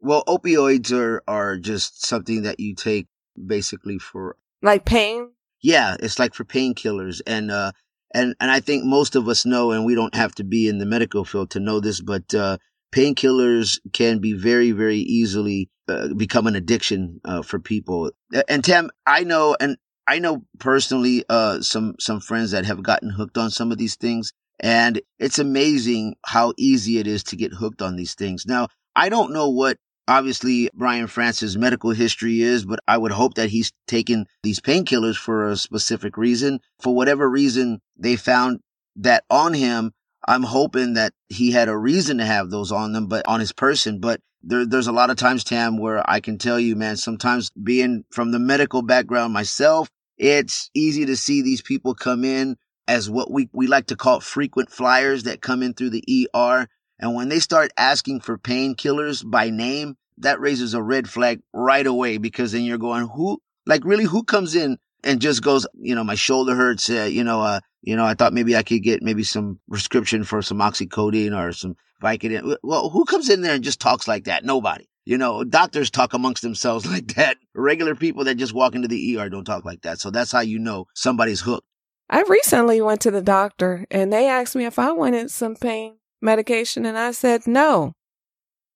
Well, 0.01 0.25
opioids 0.27 0.93
are, 0.93 1.23
are 1.27 1.57
just 1.57 2.05
something 2.05 2.43
that 2.43 2.61
you 2.61 2.75
take 2.75 3.07
basically 3.45 3.99
for 3.99 4.37
like 4.63 4.85
pain. 4.85 5.31
Yeah, 5.67 5.97
it's 5.99 6.19
like 6.21 6.35
for 6.35 6.45
painkillers. 6.45 7.21
And, 7.27 7.51
uh, 7.51 7.73
and, 8.15 8.37
and 8.39 8.51
I 8.53 8.61
think 8.61 8.85
most 8.85 9.17
of 9.17 9.29
us 9.29 9.45
know, 9.45 9.73
and 9.73 9.85
we 9.85 9.97
don't 9.97 10.15
have 10.15 10.33
to 10.37 10.45
be 10.45 10.69
in 10.69 10.79
the 10.79 10.87
medical 10.87 11.25
field 11.25 11.51
to 11.51 11.61
know 11.61 11.81
this, 11.81 12.01
but, 12.01 12.33
uh, 12.35 12.59
painkillers 12.95 13.81
can 13.93 14.21
be 14.21 14.33
very, 14.33 14.71
very 14.71 14.99
easily 14.99 15.69
uh, 15.89 16.15
become 16.15 16.47
an 16.47 16.55
addiction 16.57 17.21
uh, 17.25 17.43
for 17.43 17.59
people. 17.59 18.11
And 18.49 18.63
Tam, 18.63 18.91
I 19.07 19.25
know, 19.25 19.57
and 19.59 19.77
I 20.07 20.21
know 20.21 20.45
personally 20.59 21.25
uh, 21.29 21.61
some 21.61 21.95
some 21.99 22.21
friends 22.21 22.53
that 22.53 22.65
have 22.65 22.83
gotten 22.83 23.11
hooked 23.11 23.39
on 23.39 23.51
some 23.51 23.73
of 23.73 23.79
these 23.79 23.97
things, 23.97 24.33
and 24.61 25.01
it's 25.19 25.39
amazing 25.39 26.15
how 26.25 26.55
easy 26.57 26.99
it 26.99 27.07
is 27.07 27.23
to 27.25 27.37
get 27.37 27.53
hooked 27.53 27.83
on 27.83 27.97
these 27.97 28.15
things. 28.15 28.47
Now, 28.47 28.69
I 28.95 29.09
don't 29.09 29.33
know 29.33 29.49
what 29.51 29.79
obviously 30.09 30.71
Brian 30.75 31.07
France's 31.07 31.57
medical 31.57 31.91
history 31.91 32.43
is, 32.43 32.65
but 32.65 32.81
I 32.87 32.99
would 32.99 33.13
hope 33.13 33.35
that 33.35 33.51
he's 33.51 33.73
taken 33.87 34.27
these 34.43 34.61
painkillers 34.61 35.17
for 35.17 35.49
a 35.49 35.57
specific 35.57 36.17
reason. 36.17 36.61
For 36.81 36.95
whatever 36.95 37.29
reason, 37.29 37.81
they 37.97 38.17
found 38.17 38.61
that 38.97 39.25
on 39.31 39.55
him 39.55 39.93
I'm 40.27 40.43
hoping 40.43 40.95
that 40.95 41.13
he 41.29 41.53
had 41.53 41.69
a 41.69 41.77
reason 41.77 42.19
to 42.19 42.25
have 42.25 42.51
those 42.51 42.73
on 42.73 42.93
them, 42.93 43.07
but 43.07 43.27
on 43.29 43.41
his 43.41 43.53
person. 43.53 44.01
But 44.01 44.21
there, 44.43 44.67
there's 44.67 44.89
a 44.89 44.93
lot 44.93 45.11
of 45.11 45.17
times, 45.17 45.45
Tam, 45.45 45.79
where 45.79 46.09
I 46.09 46.21
can 46.21 46.39
tell 46.39 46.59
you, 46.59 46.75
man, 46.75 46.97
sometimes 46.97 47.51
being 47.51 48.05
from 48.11 48.33
the 48.33 48.39
medical 48.39 48.83
background 48.83 49.33
myself, 49.33 49.89
it's 50.19 50.71
easy 50.75 51.07
to 51.07 51.17
see 51.17 51.43
these 51.43 51.63
people 51.63 51.95
come 51.95 52.25
in 52.25 52.57
as 52.89 53.11
what 53.11 53.31
we, 53.31 53.49
we 53.53 53.67
like 53.67 53.87
to 53.87 53.97
call 53.97 54.21
frequent 54.21 54.71
flyers 54.71 55.25
that 55.25 55.43
come 55.43 55.63
in 55.63 55.75
through 55.75 55.91
the 55.91 56.29
ER. 56.35 56.69
And 56.99 57.15
when 57.15 57.29
they 57.29 57.41
start 57.41 57.73
asking 57.77 58.21
for 58.21 58.39
painkillers 58.39 59.29
by 59.29 59.51
name, 59.51 59.97
that 60.19 60.41
raises 60.41 60.75
a 60.75 60.83
red 60.83 61.09
flag 61.09 61.41
right 61.53 61.87
away 61.87 62.19
because 62.19 62.53
then 62.53 62.63
you're 62.63 62.79
going, 62.79 63.07
who, 63.07 63.39
like 63.67 63.85
really, 63.85 64.05
who 64.05 64.23
comes 64.23 64.55
in 64.55 64.79
and 65.05 65.21
just 65.21 65.43
goes, 65.43 65.67
you 65.75 65.95
know, 65.95 66.05
my 66.05 66.15
shoulder 66.15 66.55
hurts, 66.55 66.89
uh, 66.89 67.05
you 67.05 67.23
know, 67.23 67.43
uh, 67.43 67.61
you 67.83 67.97
know, 67.97 68.05
I 68.05 68.15
thought 68.15 68.33
maybe 68.33 68.57
I 68.57 68.63
could 68.63 68.83
get 68.83 69.03
maybe 69.03 69.23
some 69.23 69.61
prescription 69.69 70.25
for 70.25 70.43
some 70.43 70.59
oxycodone 70.59 71.39
or 71.39 71.53
some 71.53 71.77
Vicodin. 72.03 72.57
Well, 72.63 72.91
who 72.91 73.05
comes 73.05 73.29
in 73.29 73.43
there 73.43 73.55
and 73.55 73.65
just 73.65 73.81
talks 73.81 74.09
like 74.09 74.25
that? 74.25 74.45
Nobody. 74.45 74.89
You 75.05 75.19
know, 75.19 75.45
doctors 75.45 75.91
talk 75.91 76.15
amongst 76.15 76.43
themselves 76.43 76.87
like 76.91 77.15
that. 77.15 77.37
Regular 77.55 77.95
people 77.95 78.25
that 78.25 78.37
just 78.37 78.55
walk 78.55 78.75
into 78.75 78.89
the 78.89 79.19
ER 79.19 79.29
don't 79.29 79.45
talk 79.45 79.65
like 79.65 79.83
that. 79.83 80.01
So 80.01 80.11
that's 80.11 80.33
how 80.33 80.41
you 80.41 80.59
know 80.59 80.87
somebody's 80.95 81.41
hooked. 81.41 81.67
I 82.09 82.23
recently 82.23 82.81
went 82.81 83.01
to 83.03 83.11
the 83.11 83.23
doctor 83.23 83.87
and 83.91 84.13
they 84.13 84.29
asked 84.29 84.55
me 84.55 84.65
if 84.65 84.79
I 84.79 84.93
wanted 84.93 85.31
some 85.31 85.57
pain 85.57 85.97
medication 86.21 86.87
and 86.87 86.99
I 86.99 87.13
said 87.13 87.47
no. 87.47 87.93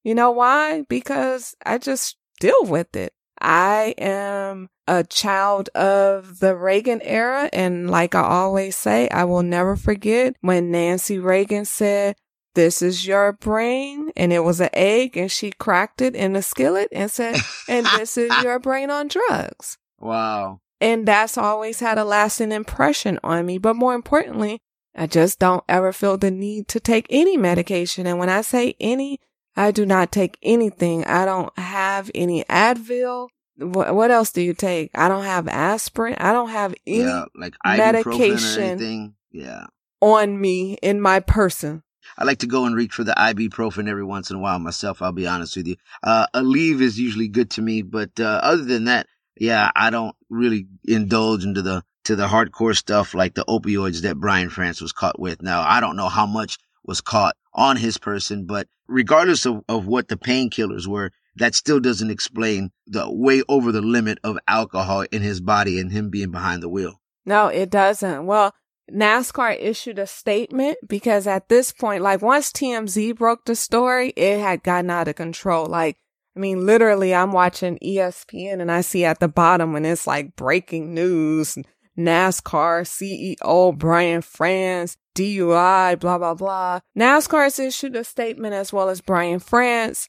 You 0.02 0.14
know 0.14 0.30
why? 0.30 0.84
Because 0.88 1.54
I 1.64 1.78
just 1.78 2.16
deal 2.40 2.62
with 2.62 2.96
it. 2.96 3.12
I 3.40 3.94
am 3.98 4.68
a 4.86 5.04
child 5.04 5.68
of 5.70 6.40
the 6.40 6.56
Reagan 6.56 7.00
era. 7.02 7.48
And 7.52 7.90
like 7.90 8.14
I 8.14 8.22
always 8.22 8.76
say, 8.76 9.08
I 9.08 9.24
will 9.24 9.42
never 9.42 9.76
forget 9.76 10.36
when 10.40 10.70
Nancy 10.70 11.18
Reagan 11.18 11.64
said, 11.64 12.16
this 12.54 12.82
is 12.82 13.06
your 13.06 13.32
brain. 13.32 14.10
And 14.16 14.32
it 14.32 14.40
was 14.40 14.60
an 14.60 14.70
egg 14.72 15.16
and 15.16 15.30
she 15.30 15.52
cracked 15.52 16.02
it 16.02 16.14
in 16.14 16.34
a 16.34 16.42
skillet 16.42 16.88
and 16.92 17.10
said, 17.10 17.36
and 17.68 17.86
this 17.96 18.18
is 18.18 18.32
your 18.42 18.58
brain 18.60 18.90
on 18.90 19.08
drugs. 19.08 19.78
Wow. 19.98 20.60
And 20.80 21.06
that's 21.06 21.38
always 21.38 21.80
had 21.80 21.98
a 21.98 22.04
lasting 22.04 22.52
impression 22.52 23.20
on 23.22 23.46
me. 23.46 23.58
But 23.58 23.76
more 23.76 23.94
importantly, 23.94 24.60
I 24.94 25.06
just 25.06 25.38
don't 25.38 25.64
ever 25.68 25.92
feel 25.92 26.16
the 26.16 26.30
need 26.30 26.68
to 26.68 26.80
take 26.80 27.06
any 27.10 27.36
medication. 27.36 28.06
And 28.06 28.18
when 28.18 28.28
I 28.28 28.40
say 28.40 28.74
any, 28.80 29.20
I 29.56 29.70
do 29.70 29.86
not 29.86 30.12
take 30.12 30.38
anything. 30.42 31.04
I 31.04 31.24
don't 31.24 31.56
have 31.58 32.10
any 32.14 32.44
Advil. 32.44 33.28
What, 33.56 33.94
what 33.94 34.10
else 34.10 34.32
do 34.32 34.40
you 34.40 34.54
take? 34.54 34.90
I 34.94 35.08
don't 35.08 35.24
have 35.24 35.46
aspirin. 35.46 36.14
I 36.18 36.32
don't 36.32 36.48
have 36.48 36.74
any 36.86 37.04
yeah, 37.04 37.24
like 37.34 37.54
medication 37.64 39.14
yeah. 39.30 39.66
on 40.00 40.40
me 40.40 40.78
in 40.82 41.00
my 41.00 41.20
person. 41.20 41.82
I 42.16 42.24
like 42.24 42.38
to 42.38 42.46
go 42.46 42.64
and 42.64 42.74
reach 42.74 42.94
for 42.94 43.04
the 43.04 43.14
ibuprofen 43.16 43.88
every 43.88 44.04
once 44.04 44.30
in 44.30 44.36
a 44.36 44.40
while 44.40 44.58
myself. 44.58 45.02
I'll 45.02 45.12
be 45.12 45.26
honest 45.26 45.56
with 45.56 45.66
you. 45.66 45.76
Uh, 46.02 46.26
Aleve 46.34 46.80
is 46.80 46.98
usually 46.98 47.28
good 47.28 47.50
to 47.52 47.62
me, 47.62 47.82
but 47.82 48.18
uh, 48.18 48.40
other 48.42 48.64
than 48.64 48.84
that, 48.84 49.06
yeah, 49.36 49.70
I 49.74 49.90
don't 49.90 50.16
really 50.28 50.66
indulge 50.84 51.44
into 51.44 51.62
the 51.62 51.84
to 52.04 52.16
the 52.16 52.26
hardcore 52.26 52.76
stuff 52.76 53.14
like 53.14 53.34
the 53.34 53.44
opioids 53.44 54.02
that 54.02 54.16
Brian 54.16 54.50
France 54.50 54.80
was 54.80 54.92
caught 54.92 55.18
with. 55.18 55.42
Now, 55.42 55.62
I 55.62 55.80
don't 55.80 55.96
know 55.96 56.08
how 56.08 56.26
much 56.26 56.58
was 56.84 57.00
caught 57.00 57.36
on 57.54 57.76
his 57.76 57.98
person, 57.98 58.46
but 58.46 58.68
regardless 58.88 59.46
of, 59.46 59.62
of 59.68 59.86
what 59.86 60.08
the 60.08 60.16
painkillers 60.16 60.86
were, 60.86 61.12
that 61.36 61.54
still 61.54 61.80
doesn't 61.80 62.10
explain 62.10 62.70
the 62.86 63.10
way 63.10 63.42
over 63.48 63.72
the 63.72 63.82
limit 63.82 64.18
of 64.24 64.38
alcohol 64.48 65.04
in 65.12 65.22
his 65.22 65.40
body 65.40 65.78
and 65.78 65.92
him 65.92 66.10
being 66.10 66.30
behind 66.30 66.62
the 66.62 66.68
wheel. 66.68 67.00
No, 67.24 67.48
it 67.48 67.70
doesn't. 67.70 68.26
Well, 68.26 68.54
NASCAR 68.90 69.56
issued 69.60 69.98
a 69.98 70.06
statement 70.06 70.78
because 70.86 71.26
at 71.26 71.48
this 71.48 71.72
point, 71.72 72.02
like 72.02 72.22
once 72.22 72.50
TMZ 72.50 73.16
broke 73.16 73.44
the 73.44 73.54
story, 73.54 74.10
it 74.16 74.40
had 74.40 74.62
gotten 74.62 74.90
out 74.90 75.08
of 75.08 75.14
control. 75.14 75.66
Like, 75.66 75.96
I 76.36 76.40
mean, 76.40 76.66
literally, 76.66 77.14
I'm 77.14 77.32
watching 77.32 77.78
ESPN 77.78 78.60
and 78.60 78.70
I 78.70 78.80
see 78.80 79.04
at 79.04 79.20
the 79.20 79.28
bottom 79.28 79.72
when 79.72 79.84
it's 79.84 80.06
like 80.06 80.36
breaking 80.36 80.94
news, 80.94 81.56
NASCAR 81.98 82.82
CEO 82.82 83.76
Brian 83.76 84.22
France, 84.22 84.96
DUI, 85.16 85.98
blah, 85.98 86.18
blah, 86.18 86.34
blah. 86.34 86.80
NASCAR 86.96 87.44
has 87.44 87.58
issued 87.58 87.96
a 87.96 88.04
statement 88.04 88.54
as 88.54 88.72
well 88.72 88.88
as 88.88 89.00
Brian 89.00 89.38
France. 89.38 90.08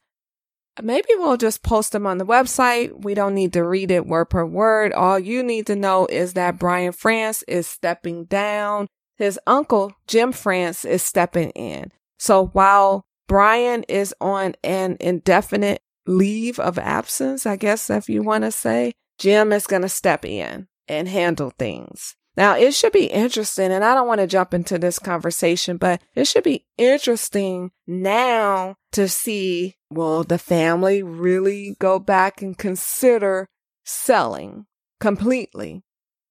Maybe 0.81 1.09
we'll 1.15 1.37
just 1.37 1.63
post 1.63 1.91
them 1.91 2.07
on 2.07 2.17
the 2.17 2.25
website. 2.25 3.03
We 3.03 3.13
don't 3.13 3.35
need 3.35 3.53
to 3.53 3.63
read 3.63 3.91
it 3.91 4.05
word 4.05 4.25
per 4.25 4.45
word. 4.45 4.93
All 4.93 5.19
you 5.19 5.43
need 5.43 5.67
to 5.67 5.75
know 5.75 6.05
is 6.07 6.33
that 6.33 6.59
Brian 6.59 6.93
France 6.93 7.43
is 7.47 7.67
stepping 7.67 8.25
down. 8.25 8.87
His 9.17 9.39
uncle, 9.45 9.93
Jim 10.07 10.31
France, 10.31 10.85
is 10.85 11.03
stepping 11.03 11.49
in. 11.51 11.91
So 12.17 12.47
while 12.47 13.03
Brian 13.27 13.83
is 13.83 14.15
on 14.21 14.55
an 14.63 14.97
indefinite 14.99 15.81
leave 16.07 16.59
of 16.59 16.79
absence, 16.79 17.45
I 17.45 17.57
guess 17.57 17.89
if 17.89 18.09
you 18.09 18.23
want 18.23 18.45
to 18.45 18.51
say, 18.51 18.93
Jim 19.19 19.51
is 19.51 19.67
going 19.67 19.83
to 19.83 19.89
step 19.89 20.25
in 20.25 20.67
and 20.87 21.07
handle 21.07 21.51
things. 21.57 22.15
Now, 22.37 22.55
it 22.55 22.73
should 22.73 22.93
be 22.93 23.05
interesting, 23.05 23.71
and 23.71 23.83
I 23.83 23.93
don't 23.93 24.07
want 24.07 24.21
to 24.21 24.27
jump 24.27 24.53
into 24.53 24.77
this 24.77 24.99
conversation, 24.99 25.77
but 25.77 26.01
it 26.15 26.27
should 26.27 26.45
be 26.45 26.65
interesting 26.77 27.71
now 27.85 28.75
to 28.93 29.09
see 29.09 29.75
will 29.89 30.23
the 30.23 30.37
family 30.37 31.03
really 31.03 31.75
go 31.79 31.99
back 31.99 32.41
and 32.41 32.57
consider 32.57 33.49
selling 33.83 34.65
completely? 35.01 35.83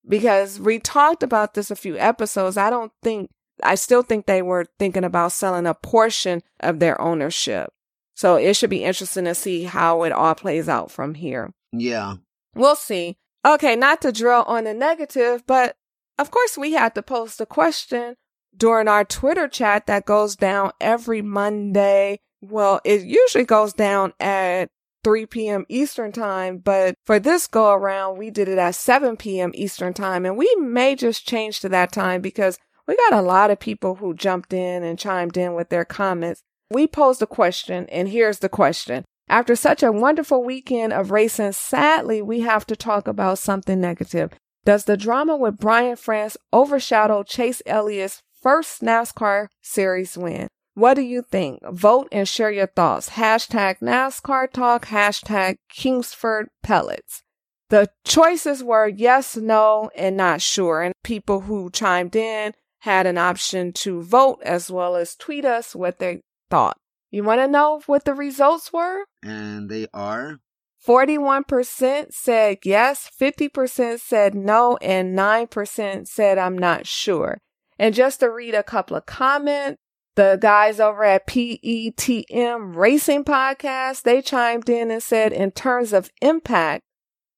Because 0.08 0.58
we 0.58 0.78
talked 0.78 1.22
about 1.22 1.52
this 1.52 1.70
a 1.70 1.76
few 1.76 1.98
episodes. 1.98 2.56
I 2.56 2.70
don't 2.70 2.92
think, 3.02 3.30
I 3.62 3.74
still 3.74 4.02
think 4.02 4.24
they 4.24 4.40
were 4.40 4.64
thinking 4.78 5.04
about 5.04 5.32
selling 5.32 5.66
a 5.66 5.74
portion 5.74 6.42
of 6.60 6.78
their 6.78 6.98
ownership. 6.98 7.70
So 8.14 8.36
it 8.36 8.54
should 8.56 8.70
be 8.70 8.84
interesting 8.84 9.26
to 9.26 9.34
see 9.34 9.64
how 9.64 10.02
it 10.04 10.12
all 10.12 10.34
plays 10.34 10.68
out 10.68 10.90
from 10.90 11.14
here. 11.14 11.52
Yeah. 11.72 12.14
We'll 12.54 12.76
see. 12.76 13.18
Okay, 13.44 13.76
not 13.76 14.02
to 14.02 14.12
drill 14.12 14.44
on 14.46 14.64
the 14.64 14.74
negative, 14.74 15.44
but 15.46 15.76
of 16.18 16.30
course, 16.30 16.58
we 16.58 16.72
had 16.72 16.94
to 16.94 17.02
post 17.02 17.40
a 17.40 17.46
question 17.46 18.16
during 18.54 18.88
our 18.88 19.04
Twitter 19.04 19.48
chat 19.48 19.86
that 19.86 20.04
goes 20.04 20.36
down 20.36 20.72
every 20.80 21.22
Monday. 21.22 22.20
Well, 22.42 22.80
it 22.84 23.02
usually 23.02 23.44
goes 23.44 23.72
down 23.72 24.12
at 24.20 24.68
3 25.02 25.26
p.m. 25.26 25.64
Eastern 25.68 26.12
time, 26.12 26.58
but 26.58 26.94
for 27.06 27.18
this 27.18 27.46
go 27.46 27.72
around, 27.72 28.18
we 28.18 28.30
did 28.30 28.48
it 28.48 28.58
at 28.58 28.74
7 28.74 29.16
p.m. 29.16 29.50
Eastern 29.54 29.94
time, 29.94 30.26
and 30.26 30.36
we 30.36 30.54
may 30.56 30.94
just 30.94 31.26
change 31.26 31.60
to 31.60 31.68
that 31.70 31.92
time 31.92 32.20
because 32.20 32.58
we 32.86 32.96
got 32.96 33.18
a 33.18 33.22
lot 33.22 33.50
of 33.50 33.60
people 33.60 33.94
who 33.94 34.14
jumped 34.14 34.52
in 34.52 34.82
and 34.82 34.98
chimed 34.98 35.36
in 35.36 35.54
with 35.54 35.70
their 35.70 35.84
comments. 35.84 36.42
We 36.70 36.86
posed 36.86 37.22
a 37.22 37.26
question, 37.26 37.86
and 37.88 38.08
here's 38.08 38.40
the 38.40 38.48
question. 38.48 39.04
After 39.30 39.54
such 39.54 39.84
a 39.84 39.92
wonderful 39.92 40.42
weekend 40.42 40.92
of 40.92 41.12
racing, 41.12 41.52
sadly, 41.52 42.20
we 42.20 42.40
have 42.40 42.66
to 42.66 42.74
talk 42.74 43.06
about 43.06 43.38
something 43.38 43.80
negative. 43.80 44.32
Does 44.64 44.86
the 44.86 44.96
drama 44.96 45.36
with 45.36 45.56
Brian 45.56 45.94
France 45.94 46.36
overshadow 46.52 47.22
Chase 47.22 47.62
Elliott's 47.64 48.22
first 48.42 48.82
NASCAR 48.82 49.46
series 49.62 50.18
win? 50.18 50.48
What 50.74 50.94
do 50.94 51.02
you 51.02 51.22
think? 51.22 51.60
Vote 51.70 52.08
and 52.10 52.26
share 52.26 52.50
your 52.50 52.66
thoughts. 52.66 53.10
Hashtag 53.10 53.78
NASCAR 53.78 54.50
Talk, 54.50 54.86
hashtag 54.86 55.58
Kingsford 55.68 56.48
Pellets. 56.64 57.22
The 57.68 57.88
choices 58.04 58.64
were 58.64 58.88
yes, 58.88 59.36
no, 59.36 59.92
and 59.94 60.16
not 60.16 60.42
sure. 60.42 60.82
And 60.82 60.92
people 61.04 61.42
who 61.42 61.70
chimed 61.70 62.16
in 62.16 62.54
had 62.80 63.06
an 63.06 63.16
option 63.16 63.72
to 63.74 64.02
vote 64.02 64.40
as 64.42 64.72
well 64.72 64.96
as 64.96 65.14
tweet 65.14 65.44
us 65.44 65.76
what 65.76 66.00
they 66.00 66.22
thought. 66.50 66.79
You 67.10 67.24
want 67.24 67.40
to 67.40 67.48
know 67.48 67.80
what 67.86 68.04
the 68.04 68.14
results 68.14 68.72
were? 68.72 69.04
And 69.22 69.68
they 69.68 69.86
are 69.92 70.38
41% 70.86 72.12
said 72.12 72.58
yes, 72.64 73.10
50% 73.20 74.00
said 74.00 74.34
no, 74.34 74.78
and 74.80 75.18
9% 75.18 76.06
said 76.06 76.38
I'm 76.38 76.56
not 76.56 76.86
sure. 76.86 77.38
And 77.78 77.94
just 77.94 78.20
to 78.20 78.30
read 78.30 78.54
a 78.54 78.62
couple 78.62 78.96
of 78.96 79.06
comments, 79.06 79.78
the 80.16 80.38
guys 80.40 80.80
over 80.80 81.04
at 81.04 81.26
PETM 81.26 82.76
Racing 82.76 83.24
Podcast, 83.24 84.02
they 84.02 84.20
chimed 84.22 84.68
in 84.68 84.90
and 84.90 85.02
said, 85.02 85.32
in 85.32 85.50
terms 85.50 85.92
of 85.92 86.10
impact, 86.20 86.82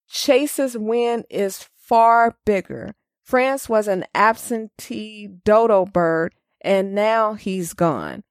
Chase's 0.08 0.76
win 0.76 1.24
is 1.30 1.68
far 1.76 2.36
bigger. 2.44 2.94
France 3.24 3.68
was 3.68 3.88
an 3.88 4.04
absentee 4.14 5.28
dodo 5.44 5.84
bird, 5.84 6.34
and 6.60 6.94
now 6.94 7.34
he's 7.34 7.72
gone. 7.72 8.22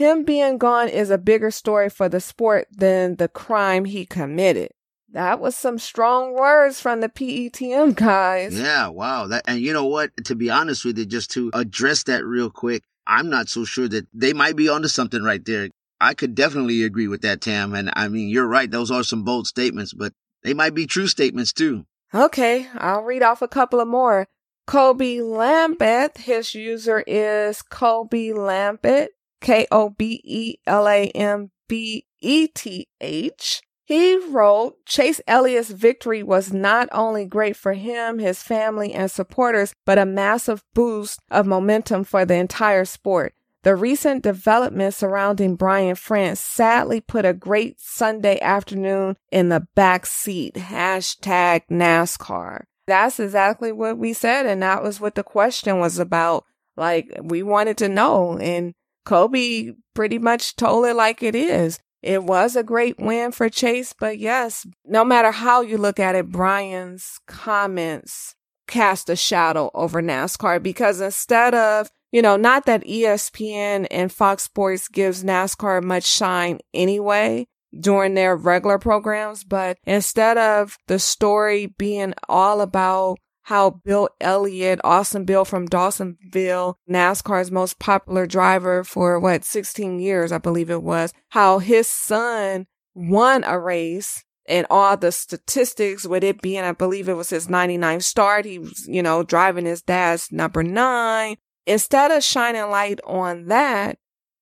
Him 0.00 0.24
being 0.24 0.56
gone 0.56 0.88
is 0.88 1.10
a 1.10 1.18
bigger 1.18 1.50
story 1.50 1.90
for 1.90 2.08
the 2.08 2.20
sport 2.20 2.68
than 2.70 3.16
the 3.16 3.28
crime 3.28 3.84
he 3.84 4.06
committed. 4.06 4.70
That 5.12 5.40
was 5.40 5.54
some 5.54 5.78
strong 5.78 6.32
words 6.32 6.80
from 6.80 7.02
the 7.02 7.10
PETM 7.10 7.96
guys. 7.96 8.58
Yeah, 8.58 8.88
wow. 8.88 9.26
That 9.26 9.42
and 9.46 9.60
you 9.60 9.74
know 9.74 9.84
what? 9.84 10.12
To 10.24 10.34
be 10.34 10.48
honest 10.48 10.86
with 10.86 10.96
you, 10.96 11.04
just 11.04 11.30
to 11.32 11.50
address 11.52 12.04
that 12.04 12.24
real 12.24 12.48
quick, 12.48 12.82
I'm 13.06 13.28
not 13.28 13.50
so 13.50 13.66
sure 13.66 13.88
that 13.88 14.06
they 14.14 14.32
might 14.32 14.56
be 14.56 14.70
onto 14.70 14.88
something 14.88 15.22
right 15.22 15.44
there. 15.44 15.68
I 16.00 16.14
could 16.14 16.34
definitely 16.34 16.82
agree 16.82 17.06
with 17.06 17.20
that, 17.20 17.42
Tam. 17.42 17.74
And 17.74 17.90
I 17.92 18.08
mean, 18.08 18.30
you're 18.30 18.48
right; 18.48 18.70
those 18.70 18.90
are 18.90 19.04
some 19.04 19.22
bold 19.22 19.48
statements, 19.48 19.92
but 19.92 20.14
they 20.42 20.54
might 20.54 20.74
be 20.74 20.86
true 20.86 21.08
statements 21.08 21.52
too. 21.52 21.84
Okay, 22.14 22.68
I'll 22.72 23.02
read 23.02 23.22
off 23.22 23.42
a 23.42 23.48
couple 23.48 23.80
of 23.80 23.88
more. 23.88 24.28
Kobe 24.66 25.20
Lambeth, 25.20 26.16
his 26.16 26.54
user 26.54 27.04
is 27.06 27.60
Kobe 27.60 28.32
Lambeth. 28.32 29.10
K 29.40 29.66
O 29.70 29.90
B 29.90 30.20
E 30.24 30.56
L 30.66 30.88
A 30.88 31.08
M 31.08 31.50
B 31.68 32.06
E 32.20 32.46
T 32.48 32.88
H. 33.00 33.62
He 33.84 34.16
wrote, 34.16 34.86
Chase 34.86 35.20
Elliott's 35.26 35.70
victory 35.70 36.22
was 36.22 36.52
not 36.52 36.88
only 36.92 37.24
great 37.24 37.56
for 37.56 37.72
him, 37.72 38.20
his 38.20 38.40
family, 38.40 38.92
and 38.92 39.10
supporters, 39.10 39.74
but 39.84 39.98
a 39.98 40.06
massive 40.06 40.62
boost 40.74 41.18
of 41.28 41.44
momentum 41.44 42.04
for 42.04 42.24
the 42.24 42.36
entire 42.36 42.84
sport. 42.84 43.34
The 43.62 43.74
recent 43.74 44.22
developments 44.22 44.98
surrounding 44.98 45.56
Brian 45.56 45.96
France 45.96 46.38
sadly 46.38 47.00
put 47.00 47.24
a 47.24 47.34
great 47.34 47.80
Sunday 47.80 48.40
afternoon 48.40 49.16
in 49.32 49.48
the 49.48 49.66
back 49.74 50.06
seat. 50.06 50.54
Hashtag 50.54 51.62
NASCAR. 51.68 52.62
That's 52.86 53.20
exactly 53.20 53.72
what 53.72 53.98
we 53.98 54.12
said. 54.12 54.46
And 54.46 54.62
that 54.62 54.82
was 54.82 55.00
what 55.00 55.14
the 55.14 55.24
question 55.24 55.78
was 55.78 55.98
about. 55.98 56.44
Like, 56.76 57.10
we 57.20 57.42
wanted 57.42 57.76
to 57.78 57.88
know. 57.88 58.38
And 58.38 58.72
Kobe 59.04 59.72
pretty 59.94 60.18
much 60.18 60.56
told 60.56 60.86
it 60.86 60.94
like 60.94 61.22
it 61.22 61.34
is. 61.34 61.78
It 62.02 62.24
was 62.24 62.56
a 62.56 62.62
great 62.62 62.98
win 62.98 63.30
for 63.32 63.48
Chase, 63.48 63.92
but 63.98 64.18
yes, 64.18 64.66
no 64.86 65.04
matter 65.04 65.30
how 65.30 65.60
you 65.60 65.76
look 65.76 66.00
at 66.00 66.14
it, 66.14 66.30
Brian's 66.30 67.18
comments 67.26 68.34
cast 68.66 69.10
a 69.10 69.16
shadow 69.16 69.70
over 69.74 70.00
NASCAR 70.00 70.62
because 70.62 71.00
instead 71.00 71.54
of, 71.54 71.90
you 72.12 72.22
know, 72.22 72.36
not 72.36 72.64
that 72.66 72.84
ESPN 72.84 73.86
and 73.90 74.10
Fox 74.10 74.44
Sports 74.44 74.88
gives 74.88 75.24
NASCAR 75.24 75.82
much 75.82 76.04
shine 76.04 76.60
anyway 76.72 77.46
during 77.78 78.14
their 78.14 78.34
regular 78.36 78.78
programs, 78.78 79.44
but 79.44 79.76
instead 79.84 80.38
of 80.38 80.78
the 80.86 80.98
story 80.98 81.66
being 81.66 82.14
all 82.28 82.60
about 82.62 83.18
how 83.42 83.70
Bill 83.70 84.08
Elliott, 84.20 84.80
Awesome 84.84 85.24
Bill 85.24 85.44
from 85.44 85.68
Dawsonville, 85.68 86.74
NASCAR's 86.88 87.50
most 87.50 87.78
popular 87.78 88.26
driver 88.26 88.84
for 88.84 89.18
what, 89.18 89.44
16 89.44 89.98
years, 90.00 90.32
I 90.32 90.38
believe 90.38 90.70
it 90.70 90.82
was, 90.82 91.12
how 91.30 91.58
his 91.58 91.88
son 91.88 92.66
won 92.94 93.44
a 93.44 93.58
race 93.58 94.24
and 94.46 94.66
all 94.68 94.96
the 94.96 95.12
statistics 95.12 96.06
with 96.06 96.24
it 96.24 96.42
being, 96.42 96.62
I 96.62 96.72
believe 96.72 97.08
it 97.08 97.14
was 97.14 97.30
his 97.30 97.48
99 97.48 98.00
start. 98.00 98.44
He 98.44 98.58
was, 98.58 98.86
you 98.88 99.02
know, 99.02 99.22
driving 99.22 99.64
his 99.64 99.82
dad's 99.82 100.32
number 100.32 100.62
nine. 100.62 101.36
Instead 101.66 102.10
of 102.10 102.24
shining 102.24 102.68
light 102.68 103.00
on 103.06 103.46
that, 103.46 103.98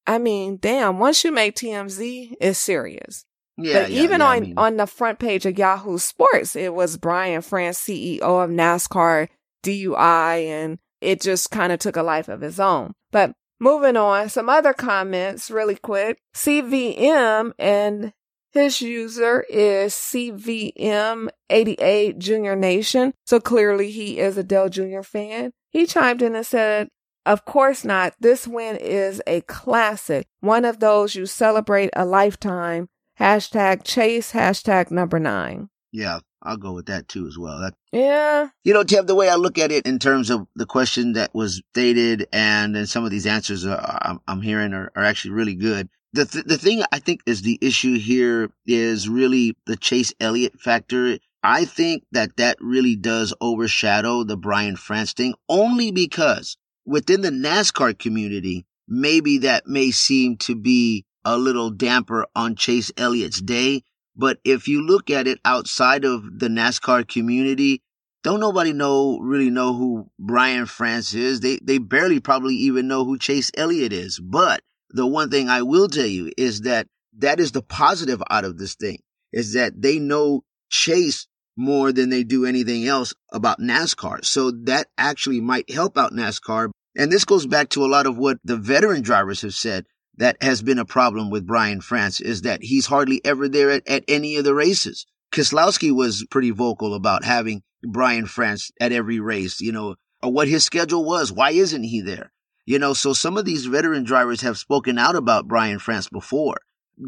I 0.06 0.18
mean, 0.18 0.56
damn, 0.58 0.98
once 0.98 1.22
you 1.24 1.32
make 1.32 1.56
TMZ, 1.56 2.36
it's 2.40 2.58
serious. 2.58 3.26
Yeah, 3.58 3.82
but 3.82 3.90
yeah, 3.90 4.02
even 4.02 4.20
yeah, 4.20 4.26
on 4.26 4.36
I 4.36 4.40
mean, 4.40 4.54
on 4.56 4.76
the 4.76 4.86
front 4.86 5.18
page 5.18 5.44
of 5.44 5.58
Yahoo 5.58 5.98
Sports, 5.98 6.54
it 6.54 6.74
was 6.74 6.96
Brian 6.96 7.42
France, 7.42 7.80
CEO 7.80 8.20
of 8.20 8.50
NASCAR 8.50 9.28
DUI, 9.64 10.46
and 10.46 10.78
it 11.00 11.20
just 11.20 11.50
kind 11.50 11.72
of 11.72 11.80
took 11.80 11.96
a 11.96 12.02
life 12.02 12.28
of 12.28 12.44
its 12.44 12.60
own. 12.60 12.92
But 13.10 13.32
moving 13.58 13.96
on, 13.96 14.28
some 14.28 14.48
other 14.48 14.72
comments 14.72 15.50
really 15.50 15.74
quick. 15.74 16.20
CVM 16.34 17.52
and 17.58 18.12
his 18.52 18.80
user 18.80 19.44
is 19.50 19.92
CVM88 19.92 22.18
Junior 22.18 22.54
Nation. 22.56 23.12
So 23.26 23.40
clearly 23.40 23.90
he 23.90 24.20
is 24.20 24.38
a 24.38 24.44
Dale 24.44 24.68
Jr. 24.68 25.02
fan. 25.02 25.50
He 25.70 25.86
chimed 25.86 26.22
in 26.22 26.36
and 26.36 26.46
said, 26.46 26.88
of 27.26 27.44
course 27.44 27.84
not. 27.84 28.14
This 28.20 28.46
win 28.48 28.76
is 28.76 29.20
a 29.26 29.42
classic, 29.42 30.26
one 30.40 30.64
of 30.64 30.80
those 30.80 31.14
you 31.14 31.26
celebrate 31.26 31.90
a 31.94 32.06
lifetime 32.06 32.88
Hashtag 33.18 33.84
chase, 33.84 34.32
hashtag 34.32 34.90
number 34.90 35.18
nine. 35.18 35.68
yeah, 35.92 36.18
I'll 36.42 36.56
go 36.56 36.72
with 36.72 36.86
that 36.86 37.08
too 37.08 37.26
as 37.26 37.36
well. 37.38 37.58
That, 37.60 37.74
Yeah. 37.92 38.48
you 38.62 38.72
know, 38.72 38.84
Tev, 38.84 39.06
the 39.06 39.14
way 39.14 39.28
I 39.28 39.34
look 39.36 39.58
at 39.58 39.72
it 39.72 39.86
in 39.86 39.98
terms 39.98 40.30
of 40.30 40.46
the 40.54 40.66
question 40.66 41.14
that 41.14 41.34
was 41.34 41.62
stated 41.72 42.28
and 42.32 42.76
then 42.76 42.86
some 42.86 43.04
of 43.04 43.10
these 43.10 43.26
answers 43.26 43.66
are, 43.66 43.98
I'm, 44.02 44.20
I'm 44.28 44.42
hearing 44.42 44.72
are, 44.72 44.92
are 44.94 45.02
actually 45.04 45.32
really 45.32 45.54
good. 45.56 45.88
The, 46.12 46.26
th- 46.26 46.44
the 46.44 46.58
thing 46.58 46.82
I 46.92 47.00
think 47.00 47.22
is 47.26 47.42
the 47.42 47.58
issue 47.60 47.98
here 47.98 48.50
is 48.66 49.08
really 49.08 49.56
the 49.66 49.76
Chase 49.76 50.12
Elliott 50.20 50.60
factor. 50.60 51.18
I 51.42 51.64
think 51.64 52.04
that 52.12 52.36
that 52.36 52.56
really 52.60 52.94
does 52.96 53.34
overshadow 53.40 54.22
the 54.24 54.36
Brian 54.36 54.76
France 54.76 55.12
thing 55.12 55.34
only 55.48 55.90
because 55.90 56.56
within 56.86 57.22
the 57.22 57.30
NASCAR 57.30 57.98
community, 57.98 58.64
maybe 58.86 59.38
that 59.38 59.66
may 59.66 59.90
seem 59.90 60.36
to 60.38 60.54
be 60.54 61.04
a 61.28 61.36
little 61.36 61.68
damper 61.70 62.26
on 62.34 62.56
Chase 62.56 62.90
Elliott's 62.96 63.42
day. 63.42 63.82
But 64.16 64.38
if 64.44 64.66
you 64.66 64.80
look 64.82 65.10
at 65.10 65.26
it 65.26 65.38
outside 65.44 66.06
of 66.06 66.38
the 66.38 66.48
NASCAR 66.48 67.06
community, 67.06 67.82
don't 68.24 68.40
nobody 68.40 68.72
know 68.72 69.18
really 69.18 69.50
know 69.50 69.74
who 69.74 70.10
Brian 70.18 70.64
France 70.64 71.12
is. 71.12 71.40
They 71.40 71.58
they 71.62 71.76
barely 71.76 72.18
probably 72.18 72.54
even 72.54 72.88
know 72.88 73.04
who 73.04 73.18
Chase 73.18 73.50
Elliott 73.56 73.92
is. 73.92 74.18
But 74.18 74.62
the 74.90 75.06
one 75.06 75.28
thing 75.28 75.50
I 75.50 75.62
will 75.62 75.86
tell 75.86 76.06
you 76.06 76.32
is 76.38 76.62
that 76.62 76.88
that 77.18 77.40
is 77.40 77.52
the 77.52 77.62
positive 77.62 78.22
out 78.30 78.46
of 78.46 78.56
this 78.56 78.74
thing 78.74 78.98
is 79.30 79.52
that 79.52 79.82
they 79.82 79.98
know 79.98 80.44
Chase 80.70 81.28
more 81.56 81.92
than 81.92 82.08
they 82.08 82.24
do 82.24 82.46
anything 82.46 82.86
else 82.86 83.12
about 83.32 83.60
NASCAR. 83.60 84.24
So 84.24 84.50
that 84.64 84.86
actually 84.96 85.42
might 85.42 85.70
help 85.70 85.98
out 85.98 86.12
NASCAR. 86.12 86.70
And 86.96 87.12
this 87.12 87.26
goes 87.26 87.46
back 87.46 87.68
to 87.70 87.84
a 87.84 87.86
lot 87.86 88.06
of 88.06 88.16
what 88.16 88.38
the 88.44 88.56
veteran 88.56 89.02
drivers 89.02 89.42
have 89.42 89.54
said 89.54 89.84
that 90.18 90.36
has 90.42 90.62
been 90.62 90.78
a 90.78 90.84
problem 90.84 91.30
with 91.30 91.46
Brian 91.46 91.80
France 91.80 92.20
is 92.20 92.42
that 92.42 92.62
he's 92.62 92.86
hardly 92.86 93.20
ever 93.24 93.48
there 93.48 93.70
at, 93.70 93.88
at 93.88 94.04
any 94.08 94.36
of 94.36 94.44
the 94.44 94.54
races. 94.54 95.06
Keselowski 95.32 95.94
was 95.94 96.26
pretty 96.30 96.50
vocal 96.50 96.94
about 96.94 97.24
having 97.24 97.62
Brian 97.82 98.26
France 98.26 98.70
at 98.80 98.92
every 98.92 99.20
race, 99.20 99.60
you 99.60 99.72
know, 99.72 99.94
or 100.22 100.32
what 100.32 100.48
his 100.48 100.64
schedule 100.64 101.04
was. 101.04 101.32
Why 101.32 101.50
isn't 101.50 101.84
he 101.84 102.00
there? 102.00 102.32
You 102.66 102.78
know, 102.78 102.92
so 102.92 103.12
some 103.12 103.38
of 103.38 103.44
these 103.44 103.66
veteran 103.66 104.04
drivers 104.04 104.40
have 104.42 104.58
spoken 104.58 104.98
out 104.98 105.16
about 105.16 105.48
Brian 105.48 105.78
France 105.78 106.08
before. 106.08 106.58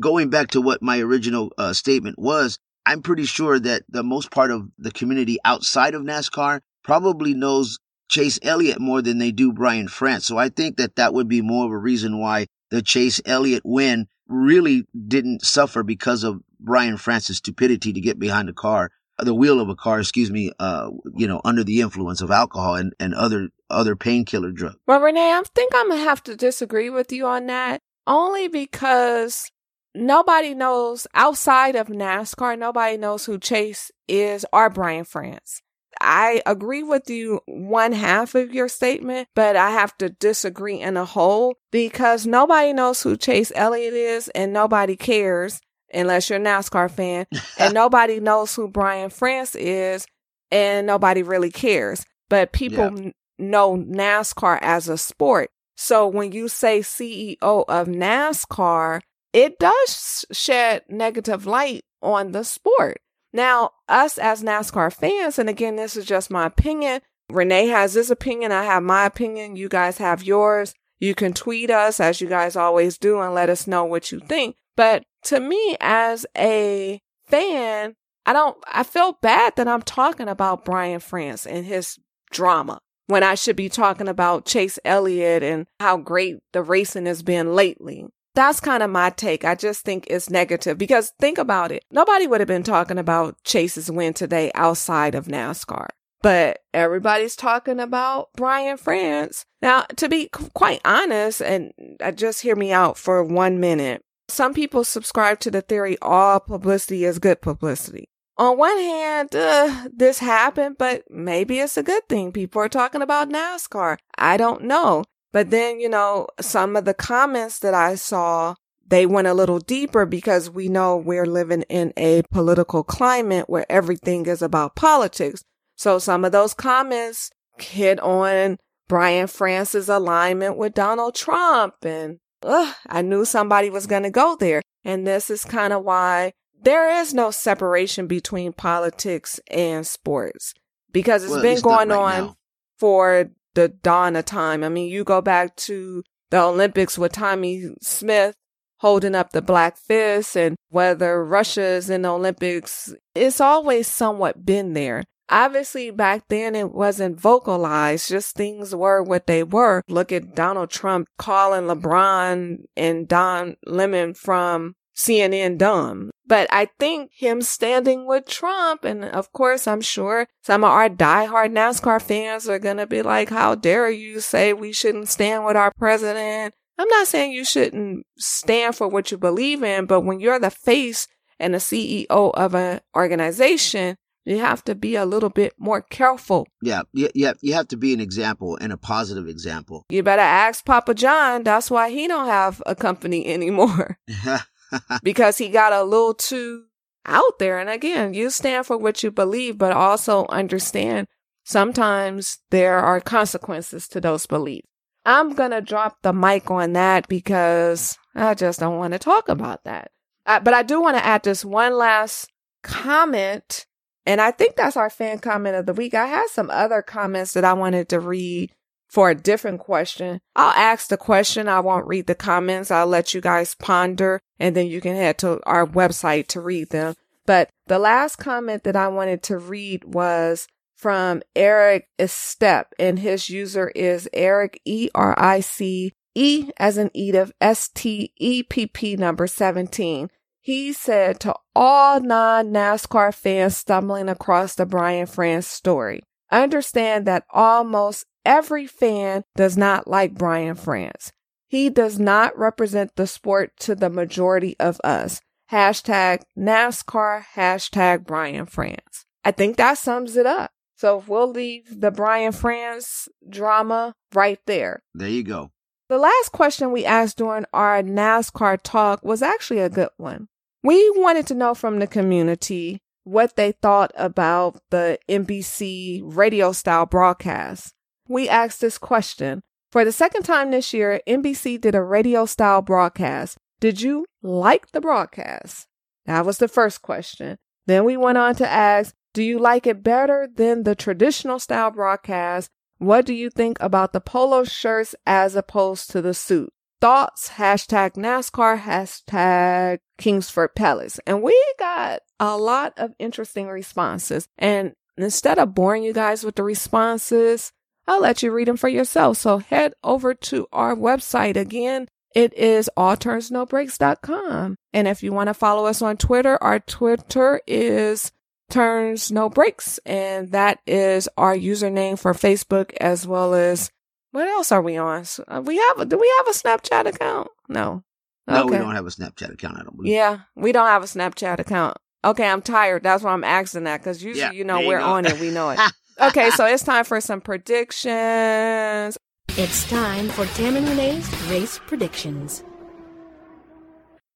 Going 0.00 0.30
back 0.30 0.48
to 0.48 0.60
what 0.60 0.82
my 0.82 1.00
original 1.00 1.52
uh, 1.58 1.72
statement 1.72 2.18
was, 2.18 2.58
I'm 2.86 3.02
pretty 3.02 3.24
sure 3.24 3.58
that 3.58 3.82
the 3.88 4.04
most 4.04 4.30
part 4.30 4.50
of 4.50 4.68
the 4.78 4.92
community 4.92 5.38
outside 5.44 5.94
of 5.94 6.02
NASCAR 6.02 6.60
probably 6.84 7.34
knows 7.34 7.78
Chase 8.08 8.38
Elliott 8.42 8.80
more 8.80 9.02
than 9.02 9.18
they 9.18 9.32
do 9.32 9.52
Brian 9.52 9.88
France. 9.88 10.26
So 10.26 10.38
I 10.38 10.48
think 10.48 10.76
that 10.76 10.96
that 10.96 11.12
would 11.12 11.28
be 11.28 11.42
more 11.42 11.66
of 11.66 11.72
a 11.72 11.78
reason 11.78 12.18
why 12.18 12.46
the 12.70 12.82
Chase 12.82 13.20
Elliott 13.24 13.62
win 13.64 14.06
really 14.28 14.86
didn't 15.08 15.42
suffer 15.42 15.82
because 15.82 16.24
of 16.24 16.40
Brian 16.58 16.96
France's 16.96 17.38
stupidity 17.38 17.92
to 17.92 18.00
get 18.00 18.18
behind 18.18 18.48
the 18.48 18.52
car, 18.52 18.90
the 19.18 19.34
wheel 19.34 19.60
of 19.60 19.68
a 19.68 19.74
car, 19.74 20.00
excuse 20.00 20.30
me, 20.30 20.52
uh, 20.58 20.90
you 21.14 21.26
know, 21.26 21.40
under 21.44 21.64
the 21.64 21.80
influence 21.80 22.20
of 22.20 22.30
alcohol 22.30 22.76
and, 22.76 22.94
and 23.00 23.14
other, 23.14 23.48
other 23.68 23.96
painkiller 23.96 24.52
drugs. 24.52 24.76
Well, 24.86 25.00
Renee, 25.00 25.32
I 25.32 25.42
think 25.54 25.72
I'm 25.74 25.90
gonna 25.90 26.02
have 26.02 26.22
to 26.24 26.36
disagree 26.36 26.90
with 26.90 27.12
you 27.12 27.26
on 27.26 27.46
that. 27.46 27.80
Only 28.06 28.48
because 28.48 29.50
nobody 29.94 30.54
knows 30.54 31.06
outside 31.14 31.76
of 31.76 31.88
NASCAR, 31.88 32.58
nobody 32.58 32.96
knows 32.96 33.26
who 33.26 33.38
Chase 33.38 33.90
is 34.08 34.46
or 34.52 34.70
Brian 34.70 35.04
France. 35.04 35.62
I 36.00 36.40
agree 36.46 36.82
with 36.82 37.10
you 37.10 37.40
one 37.46 37.92
half 37.92 38.34
of 38.34 38.54
your 38.54 38.68
statement, 38.68 39.28
but 39.34 39.54
I 39.56 39.70
have 39.70 39.96
to 39.98 40.08
disagree 40.08 40.80
in 40.80 40.96
a 40.96 41.04
whole 41.04 41.56
because 41.70 42.26
nobody 42.26 42.72
knows 42.72 43.02
who 43.02 43.16
Chase 43.16 43.52
Elliott 43.54 43.92
is 43.94 44.28
and 44.28 44.52
nobody 44.52 44.96
cares 44.96 45.60
unless 45.92 46.30
you're 46.30 46.38
a 46.38 46.42
NASCAR 46.42 46.90
fan 46.90 47.26
and 47.58 47.74
nobody 47.74 48.18
knows 48.20 48.54
who 48.54 48.68
Brian 48.68 49.10
France 49.10 49.54
is 49.54 50.06
and 50.50 50.86
nobody 50.86 51.22
really 51.22 51.50
cares. 51.50 52.04
But 52.30 52.52
people 52.52 52.78
Yeah. 52.78 52.86
n- 53.06 53.12
know 53.38 53.76
NASCAR 53.76 54.58
as 54.62 54.88
a 54.88 54.96
sport. 54.98 55.50
So 55.76 56.06
when 56.06 56.32
you 56.32 56.48
say 56.48 56.80
CEO 56.80 57.36
of 57.68 57.88
NASCAR, 57.88 59.00
it 59.32 59.58
does 59.58 60.24
shed 60.32 60.82
negative 60.88 61.46
light 61.46 61.84
on 62.02 62.32
the 62.32 62.44
sport. 62.44 63.00
Now, 63.32 63.70
us 63.88 64.18
as 64.18 64.42
NASCAR 64.42 64.92
fans, 64.92 65.38
and 65.38 65.48
again, 65.48 65.76
this 65.76 65.96
is 65.96 66.04
just 66.04 66.30
my 66.30 66.46
opinion. 66.46 67.00
Renee 67.30 67.68
has 67.68 67.94
this 67.94 68.10
opinion. 68.10 68.52
I 68.52 68.64
have 68.64 68.82
my 68.82 69.06
opinion. 69.06 69.56
You 69.56 69.68
guys 69.68 69.98
have 69.98 70.22
yours. 70.22 70.74
You 70.98 71.14
can 71.14 71.32
tweet 71.32 71.70
us 71.70 72.00
as 72.00 72.20
you 72.20 72.28
guys 72.28 72.56
always 72.56 72.98
do 72.98 73.20
and 73.20 73.34
let 73.34 73.48
us 73.48 73.66
know 73.66 73.84
what 73.84 74.12
you 74.12 74.20
think. 74.20 74.56
But 74.76 75.04
to 75.24 75.40
me, 75.40 75.76
as 75.80 76.26
a 76.36 77.00
fan, 77.26 77.94
I 78.26 78.32
don't, 78.32 78.56
I 78.70 78.82
feel 78.82 79.18
bad 79.22 79.54
that 79.56 79.68
I'm 79.68 79.82
talking 79.82 80.28
about 80.28 80.64
Brian 80.64 81.00
France 81.00 81.46
and 81.46 81.64
his 81.64 81.98
drama 82.30 82.80
when 83.06 83.22
I 83.22 83.34
should 83.34 83.56
be 83.56 83.68
talking 83.68 84.08
about 84.08 84.44
Chase 84.44 84.78
Elliott 84.84 85.42
and 85.42 85.66
how 85.78 85.96
great 85.96 86.38
the 86.52 86.62
racing 86.62 87.06
has 87.06 87.22
been 87.22 87.54
lately. 87.54 88.06
That's 88.34 88.60
kind 88.60 88.82
of 88.82 88.90
my 88.90 89.10
take. 89.10 89.44
I 89.44 89.54
just 89.54 89.84
think 89.84 90.06
it's 90.08 90.30
negative 90.30 90.78
because 90.78 91.12
think 91.18 91.38
about 91.38 91.72
it. 91.72 91.84
Nobody 91.90 92.26
would 92.26 92.40
have 92.40 92.48
been 92.48 92.62
talking 92.62 92.98
about 92.98 93.36
Chase's 93.44 93.90
win 93.90 94.14
today 94.14 94.50
outside 94.54 95.14
of 95.14 95.26
NASCAR. 95.26 95.88
But 96.22 96.60
everybody's 96.74 97.34
talking 97.34 97.80
about 97.80 98.28
Brian 98.36 98.76
France. 98.76 99.46
Now, 99.62 99.82
to 99.96 100.08
be 100.08 100.28
quite 100.54 100.80
honest, 100.84 101.40
and 101.40 101.72
just 102.14 102.42
hear 102.42 102.54
me 102.56 102.72
out 102.72 102.98
for 102.98 103.24
one 103.24 103.58
minute. 103.58 104.02
Some 104.28 104.54
people 104.54 104.84
subscribe 104.84 105.40
to 105.40 105.50
the 105.50 105.62
theory 105.62 105.96
all 106.00 106.38
publicity 106.38 107.04
is 107.04 107.18
good 107.18 107.40
publicity. 107.40 108.10
On 108.36 108.56
one 108.56 108.78
hand, 108.78 109.34
uh, 109.34 109.88
this 109.92 110.18
happened, 110.20 110.76
but 110.78 111.02
maybe 111.10 111.58
it's 111.58 111.76
a 111.76 111.82
good 111.82 112.08
thing. 112.08 112.32
People 112.32 112.62
are 112.62 112.68
talking 112.68 113.02
about 113.02 113.28
NASCAR. 113.28 113.98
I 114.16 114.36
don't 114.36 114.64
know. 114.64 115.04
But 115.32 115.50
then, 115.50 115.80
you 115.80 115.88
know, 115.88 116.26
some 116.40 116.76
of 116.76 116.84
the 116.84 116.94
comments 116.94 117.58
that 117.60 117.74
I 117.74 117.94
saw, 117.94 118.54
they 118.86 119.06
went 119.06 119.28
a 119.28 119.34
little 119.34 119.60
deeper 119.60 120.04
because 120.04 120.50
we 120.50 120.68
know 120.68 120.96
we're 120.96 121.26
living 121.26 121.62
in 121.68 121.92
a 121.96 122.22
political 122.32 122.82
climate 122.82 123.48
where 123.48 123.66
everything 123.70 124.26
is 124.26 124.42
about 124.42 124.74
politics. 124.74 125.42
So 125.76 125.98
some 125.98 126.24
of 126.24 126.32
those 126.32 126.52
comments 126.54 127.30
hit 127.58 128.00
on 128.00 128.58
Brian 128.88 129.28
France's 129.28 129.88
alignment 129.88 130.56
with 130.56 130.74
Donald 130.74 131.14
Trump. 131.14 131.74
And 131.84 132.18
ugh, 132.42 132.74
I 132.88 133.02
knew 133.02 133.24
somebody 133.24 133.70
was 133.70 133.86
going 133.86 134.02
to 134.02 134.10
go 134.10 134.36
there. 134.38 134.62
And 134.84 135.06
this 135.06 135.30
is 135.30 135.44
kind 135.44 135.72
of 135.72 135.84
why 135.84 136.32
there 136.60 136.90
is 137.00 137.14
no 137.14 137.30
separation 137.30 138.06
between 138.06 138.52
politics 138.52 139.38
and 139.48 139.86
sports 139.86 140.52
because 140.92 141.22
it's 141.22 141.32
Well, 141.32 141.42
been 141.42 141.60
going 141.60 141.88
right 141.90 141.96
on 141.98 142.24
now. 142.26 142.36
for 142.78 143.30
the 143.54 143.68
dawn 143.68 144.16
of 144.16 144.24
time. 144.24 144.64
I 144.64 144.68
mean, 144.68 144.88
you 144.88 145.04
go 145.04 145.20
back 145.20 145.56
to 145.56 146.02
the 146.30 146.40
Olympics 146.40 146.96
with 146.96 147.12
Tommie 147.12 147.74
Smith 147.82 148.34
holding 148.80 149.14
up 149.14 149.30
the 149.30 149.42
black 149.42 149.76
fist 149.76 150.36
and 150.36 150.56
whether 150.70 151.24
Russia's 151.24 151.90
in 151.90 152.02
the 152.02 152.08
Olympics, 152.08 152.94
it's 153.14 153.40
always 153.40 153.86
somewhat 153.86 154.46
been 154.46 154.72
there. 154.72 155.04
Obviously, 155.28 155.90
back 155.90 156.24
then 156.28 156.56
it 156.56 156.72
wasn't 156.72 157.20
vocalized, 157.20 158.08
just 158.08 158.34
things 158.34 158.74
were 158.74 159.02
what 159.02 159.26
they 159.28 159.44
were. 159.44 159.82
Look 159.88 160.10
at 160.10 160.34
Donald 160.34 160.70
Trump 160.70 161.08
calling 161.18 161.64
LeBron 161.64 162.64
and 162.76 163.06
Don 163.06 163.56
Lemon 163.64 164.14
from 164.14 164.74
CNN 165.00 165.58
dumb. 165.58 166.10
But 166.26 166.46
I 166.52 166.68
think 166.78 167.10
him 167.12 167.42
standing 167.42 168.06
with 168.06 168.26
Trump, 168.26 168.84
and 168.84 169.04
of 169.04 169.32
course, 169.32 169.66
I'm 169.66 169.80
sure 169.80 170.28
some 170.42 170.62
of 170.62 170.70
our 170.70 170.88
diehard 170.88 171.52
NASCAR 171.52 172.00
fans 172.00 172.48
are 172.48 172.58
going 172.58 172.76
to 172.76 172.86
be 172.86 173.02
like, 173.02 173.30
how 173.30 173.54
dare 173.54 173.90
you 173.90 174.20
say 174.20 174.52
we 174.52 174.72
shouldn't 174.72 175.08
stand 175.08 175.44
with 175.44 175.56
our 175.56 175.72
president? 175.76 176.54
I'm 176.78 176.88
not 176.88 177.08
saying 177.08 177.32
you 177.32 177.44
shouldn't 177.44 178.06
stand 178.18 178.76
for 178.76 178.88
what 178.88 179.10
you 179.10 179.18
believe 179.18 179.62
in, 179.62 179.86
but 179.86 180.02
when 180.02 180.20
you're 180.20 180.38
the 180.38 180.50
face 180.50 181.08
and 181.38 181.54
the 181.54 181.58
CEO 181.58 182.06
of 182.08 182.54
an 182.54 182.80
organization, 182.96 183.96
you 184.24 184.38
have 184.38 184.62
to 184.64 184.74
be 184.74 184.96
a 184.96 185.04
little 185.04 185.30
bit 185.30 185.54
more 185.58 185.82
careful. 185.82 186.46
Yeah, 186.62 186.82
yeah, 186.92 187.08
yeah. 187.14 187.32
You 187.40 187.54
have 187.54 187.68
to 187.68 187.76
be 187.76 187.92
an 187.92 188.00
example 188.00 188.56
and 188.60 188.72
a 188.72 188.76
positive 188.76 189.28
example. 189.28 189.84
You 189.88 190.02
better 190.02 190.22
ask 190.22 190.64
Papa 190.64 190.94
John. 190.94 191.42
That's 191.42 191.70
why 191.70 191.90
he 191.90 192.06
don't 192.06 192.26
have 192.26 192.62
a 192.66 192.74
company 192.74 193.26
anymore. 193.34 193.98
because 195.02 195.38
he 195.38 195.48
got 195.48 195.72
a 195.72 195.82
little 195.82 196.14
too 196.14 196.64
out 197.06 197.38
there. 197.38 197.58
And 197.58 197.70
again, 197.70 198.14
you 198.14 198.30
stand 198.30 198.66
for 198.66 198.76
what 198.76 199.02
you 199.02 199.10
believe, 199.10 199.58
but 199.58 199.72
also 199.72 200.26
understand 200.28 201.06
sometimes 201.44 202.38
there 202.50 202.78
are 202.78 203.00
consequences 203.00 203.88
to 203.88 204.00
those 204.00 204.26
beliefs. 204.26 204.66
I'm 205.04 205.34
going 205.34 205.50
to 205.50 205.60
drop 205.60 206.02
the 206.02 206.12
mic 206.12 206.50
on 206.50 206.74
that 206.74 207.08
because 207.08 207.96
I 208.14 208.34
just 208.34 208.60
don't 208.60 208.78
want 208.78 208.92
to 208.92 208.98
talk 208.98 209.28
about 209.28 209.64
that. 209.64 209.90
Uh, 210.26 210.40
but 210.40 210.54
I 210.54 210.62
do 210.62 210.80
want 210.80 210.96
to 210.96 211.04
add 211.04 211.22
this 211.22 211.44
one 211.44 211.76
last 211.76 212.30
comment. 212.62 213.66
And 214.06 214.20
I 214.20 214.30
think 214.30 214.56
that's 214.56 214.76
our 214.76 214.90
fan 214.90 215.18
comment 215.18 215.56
of 215.56 215.66
the 215.66 215.72
week. 215.72 215.94
I 215.94 216.06
had 216.06 216.26
some 216.28 216.50
other 216.50 216.82
comments 216.82 217.32
that 217.32 217.44
I 217.44 217.54
wanted 217.54 217.88
to 217.88 218.00
read 218.00 218.52
for 218.90 219.08
a 219.08 219.14
different 219.14 219.60
question. 219.60 220.20
I'll 220.34 220.52
ask 220.52 220.88
the 220.88 220.96
question. 220.96 221.48
I 221.48 221.60
won't 221.60 221.86
read 221.86 222.06
the 222.06 222.14
comments. 222.14 222.70
I'll 222.70 222.86
let 222.86 223.14
you 223.14 223.20
guys 223.20 223.54
ponder 223.54 224.20
and 224.38 224.56
then 224.56 224.66
you 224.66 224.80
can 224.80 224.96
head 224.96 225.18
to 225.18 225.40
our 225.46 225.66
website 225.66 226.26
to 226.28 226.40
read 226.40 226.70
them. 226.70 226.94
But 227.26 227.50
the 227.68 227.78
last 227.78 228.16
comment 228.16 228.64
that 228.64 228.74
I 228.74 228.88
wanted 228.88 229.22
to 229.24 229.38
read 229.38 229.84
was 229.84 230.48
from 230.74 231.22
Eric 231.36 231.88
Estepp, 231.98 232.64
and 232.78 232.98
his 232.98 233.28
user 233.28 233.68
is 233.68 234.08
Eric 234.14 234.60
E 234.64 234.88
R 234.94 235.14
I 235.18 235.40
C 235.40 235.92
E 236.14 236.50
as 236.56 236.78
in 236.78 236.90
Edith 236.94 237.32
S 237.40 237.68
T 237.68 238.12
E 238.16 238.42
P 238.42 238.66
P 238.66 238.96
number 238.96 239.26
17. 239.26 240.10
He 240.40 240.72
said 240.72 241.20
to 241.20 241.34
all 241.54 242.00
non 242.00 242.46
NASCAR 242.46 243.14
fans 243.14 243.58
stumbling 243.58 244.08
across 244.08 244.54
the 244.54 244.64
Brian 244.64 245.06
France 245.06 245.46
story, 245.46 246.02
understand 246.30 247.06
that 247.06 247.24
almost 247.30 248.06
every 248.24 248.66
fan 248.66 249.24
does 249.36 249.56
not 249.56 249.88
like 249.88 250.14
Brian 250.14 250.54
France. 250.54 251.12
He 251.48 251.68
does 251.68 251.98
not 251.98 252.38
represent 252.38 252.94
the 252.96 253.06
sport 253.06 253.52
to 253.60 253.74
the 253.74 253.90
majority 253.90 254.56
of 254.60 254.80
us. 254.84 255.20
Hashtag 255.50 256.22
NASCAR, 256.38 257.24
hashtag 257.34 258.06
Brian 258.06 258.46
France. 258.46 259.04
I 259.24 259.32
think 259.32 259.56
that 259.56 259.78
sums 259.78 260.16
it 260.16 260.26
up. 260.26 260.52
So 260.76 261.02
we'll 261.06 261.30
leave 261.30 261.80
the 261.80 261.90
Brian 261.90 262.32
France 262.32 263.08
drama 263.28 263.94
right 264.14 264.38
there. 264.46 264.82
There 264.94 265.08
you 265.08 265.22
go. 265.22 265.50
The 265.88 265.98
last 265.98 266.30
question 266.30 266.70
we 266.70 266.86
asked 266.86 267.18
during 267.18 267.46
our 267.52 267.82
NASCAR 267.82 268.60
talk 268.62 269.04
was 269.04 269.22
actually 269.22 269.58
a 269.58 269.68
good 269.68 269.90
one. 269.96 270.28
We 270.62 270.88
wanted 270.94 271.26
to 271.26 271.34
know 271.34 271.54
from 271.54 271.80
the 271.80 271.88
community 271.88 272.80
what 273.02 273.34
they 273.34 273.52
thought 273.52 273.90
about 273.96 274.62
the 274.70 274.98
NBC 275.08 276.00
radio 276.04 276.52
style 276.52 276.86
broadcast. 276.86 277.74
We 278.10 278.28
asked 278.28 278.60
this 278.60 278.76
question 278.76 279.40
For 279.70 279.84
the 279.84 279.92
second 279.92 280.24
time 280.24 280.50
this 280.50 280.74
year, 280.74 281.00
NBC 281.06 281.60
did 281.60 281.76
a 281.76 281.82
radio 281.82 282.26
style 282.26 282.60
broadcast. 282.60 283.38
Did 283.60 283.80
you 283.80 284.04
like 284.20 284.72
the 284.72 284.80
broadcast? 284.80 285.68
That 286.06 286.26
was 286.26 286.38
the 286.38 286.48
first 286.48 286.82
question. 286.82 287.38
Then 287.66 287.84
we 287.84 287.96
went 287.96 288.18
on 288.18 288.34
to 288.34 288.48
ask 288.48 288.96
Do 289.14 289.22
you 289.22 289.38
like 289.38 289.64
it 289.64 289.84
better 289.84 290.28
than 290.34 290.64
the 290.64 290.74
traditional 290.74 291.38
style 291.38 291.70
broadcast? 291.70 292.50
What 292.78 293.06
do 293.06 293.14
you 293.14 293.30
think 293.30 293.58
about 293.60 293.92
the 293.92 294.00
polo 294.00 294.42
shirts 294.42 294.96
as 295.06 295.36
opposed 295.36 295.88
to 295.90 296.02
the 296.02 296.12
suit? 296.12 296.52
Thoughts, 296.80 297.28
hashtag 297.36 297.92
NASCAR, 297.92 298.62
hashtag 298.62 299.78
Kingsford 299.98 300.56
Pellets. 300.56 300.98
And 301.06 301.22
we 301.22 301.40
got 301.60 302.00
a 302.18 302.36
lot 302.36 302.72
of 302.76 302.92
interesting 302.98 303.46
responses. 303.46 304.26
And 304.36 304.72
instead 304.96 305.38
of 305.38 305.54
boring 305.54 305.84
you 305.84 305.92
guys 305.92 306.24
with 306.24 306.34
the 306.34 306.42
responses, 306.42 307.52
I'll 307.90 308.00
let 308.00 308.22
you 308.22 308.30
read 308.30 308.46
them 308.46 308.56
for 308.56 308.68
yourself. 308.68 309.16
So 309.16 309.38
head 309.38 309.72
over 309.82 310.14
to 310.14 310.46
our 310.52 310.76
website 310.76 311.34
again. 311.34 311.88
It 312.14 312.32
is 312.34 312.70
allturnsnobreaks.com. 312.78 314.54
And 314.72 314.86
if 314.86 315.02
you 315.02 315.12
want 315.12 315.26
to 315.26 315.34
follow 315.34 315.66
us 315.66 315.82
on 315.82 315.96
Twitter, 315.96 316.40
our 316.40 316.60
Twitter 316.60 317.40
is 317.48 318.12
turns 318.48 319.10
no 319.10 319.28
breaks 319.28 319.78
and 319.86 320.30
that 320.30 320.58
is 320.66 321.08
our 321.16 321.36
username 321.36 321.96
for 321.96 322.12
facebook 322.12 322.72
as 322.80 323.06
well 323.06 323.32
as 323.32 323.70
what 324.10 324.26
else 324.26 324.50
are 324.50 324.60
we 324.60 324.76
on? 324.76 325.04
Uh, 325.28 325.40
we 325.44 325.56
have 325.56 325.78
a, 325.78 325.84
do 325.84 325.96
we 325.96 326.12
have 326.18 326.26
a 326.26 326.36
snapchat 326.36 326.86
account? 326.86 327.28
No. 327.48 327.84
No 328.26 328.42
okay. 328.42 328.50
we 328.50 328.58
don't 328.58 328.74
have 328.74 328.86
a 328.86 328.90
snapchat 328.90 329.32
account 329.32 329.58
i 329.58 329.62
don't 329.62 329.76
believe. 329.76 329.92
Yeah 329.92 330.20
we 330.36 330.50
don't 330.52 330.66
have 330.66 330.82
a 330.82 330.86
snapchat 330.86 331.40
account. 331.40 331.76
Okay 332.04 332.28
i'm 332.28 332.42
tired. 332.42 332.84
That's 332.84 333.02
why 333.02 333.12
i'm 333.12 333.24
asking 333.24 333.64
that 333.64 333.80
because 333.80 334.02
usually 334.02 334.20
yeah, 334.20 334.32
you 334.32 334.44
know 334.44 334.60
we're 334.60 334.78
you 334.78 334.84
on 334.84 335.06
it. 335.06 335.20
We 335.20 335.30
know 335.32 335.50
it 335.50 335.60
okay 336.00 336.30
so 336.30 336.46
it's 336.46 336.62
time 336.62 336.84
for 336.84 337.00
some 337.00 337.20
predictions 337.20 338.96
it's 339.30 339.68
time 339.68 340.08
for 340.08 340.26
tam 340.26 340.56
and 340.56 340.68
renee's 340.68 341.28
race 341.28 341.60
predictions 341.66 342.42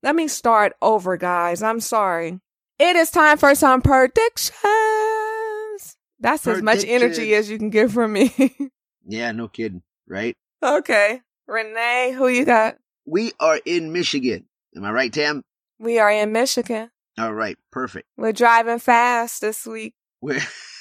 let 0.03 0.15
me 0.15 0.29
start 0.29 0.75
over 0.83 1.17
guys 1.17 1.63
i'm 1.63 1.81
sorry 1.81 2.41
it 2.79 2.97
is 2.97 3.11
time 3.11 3.39
for 3.39 3.55
some 3.55 3.83
predictions. 3.83 4.55
That's 6.19 6.47
as 6.47 6.63
much 6.63 6.85
energy 6.85 7.35
as 7.35 7.49
you 7.49 7.59
can 7.59 7.71
get 7.71 7.91
from 7.91 8.13
me. 8.13 8.35
yeah, 9.07 9.33
no 9.33 9.49
kidding, 9.49 9.83
right? 10.09 10.37
Okay. 10.63 11.21
Renee, 11.47 12.15
who 12.17 12.29
you 12.29 12.45
got? 12.45 12.77
We 13.07 13.33
are 13.39 13.61
in 13.65 13.93
Michigan. 13.93 14.47
Am 14.75 14.85
I 14.85 14.91
right, 14.91 15.13
Tam? 15.13 15.43
We 15.79 15.99
are 15.99 16.11
in 16.11 16.33
Michigan. 16.33 16.91
All 17.19 17.33
right, 17.33 17.57
perfect. 17.71 18.09
We're 18.17 18.33
driving 18.33 18.81
fast 18.81 19.41
this 19.41 19.67
week. 19.67 19.95
We're 20.21 20.41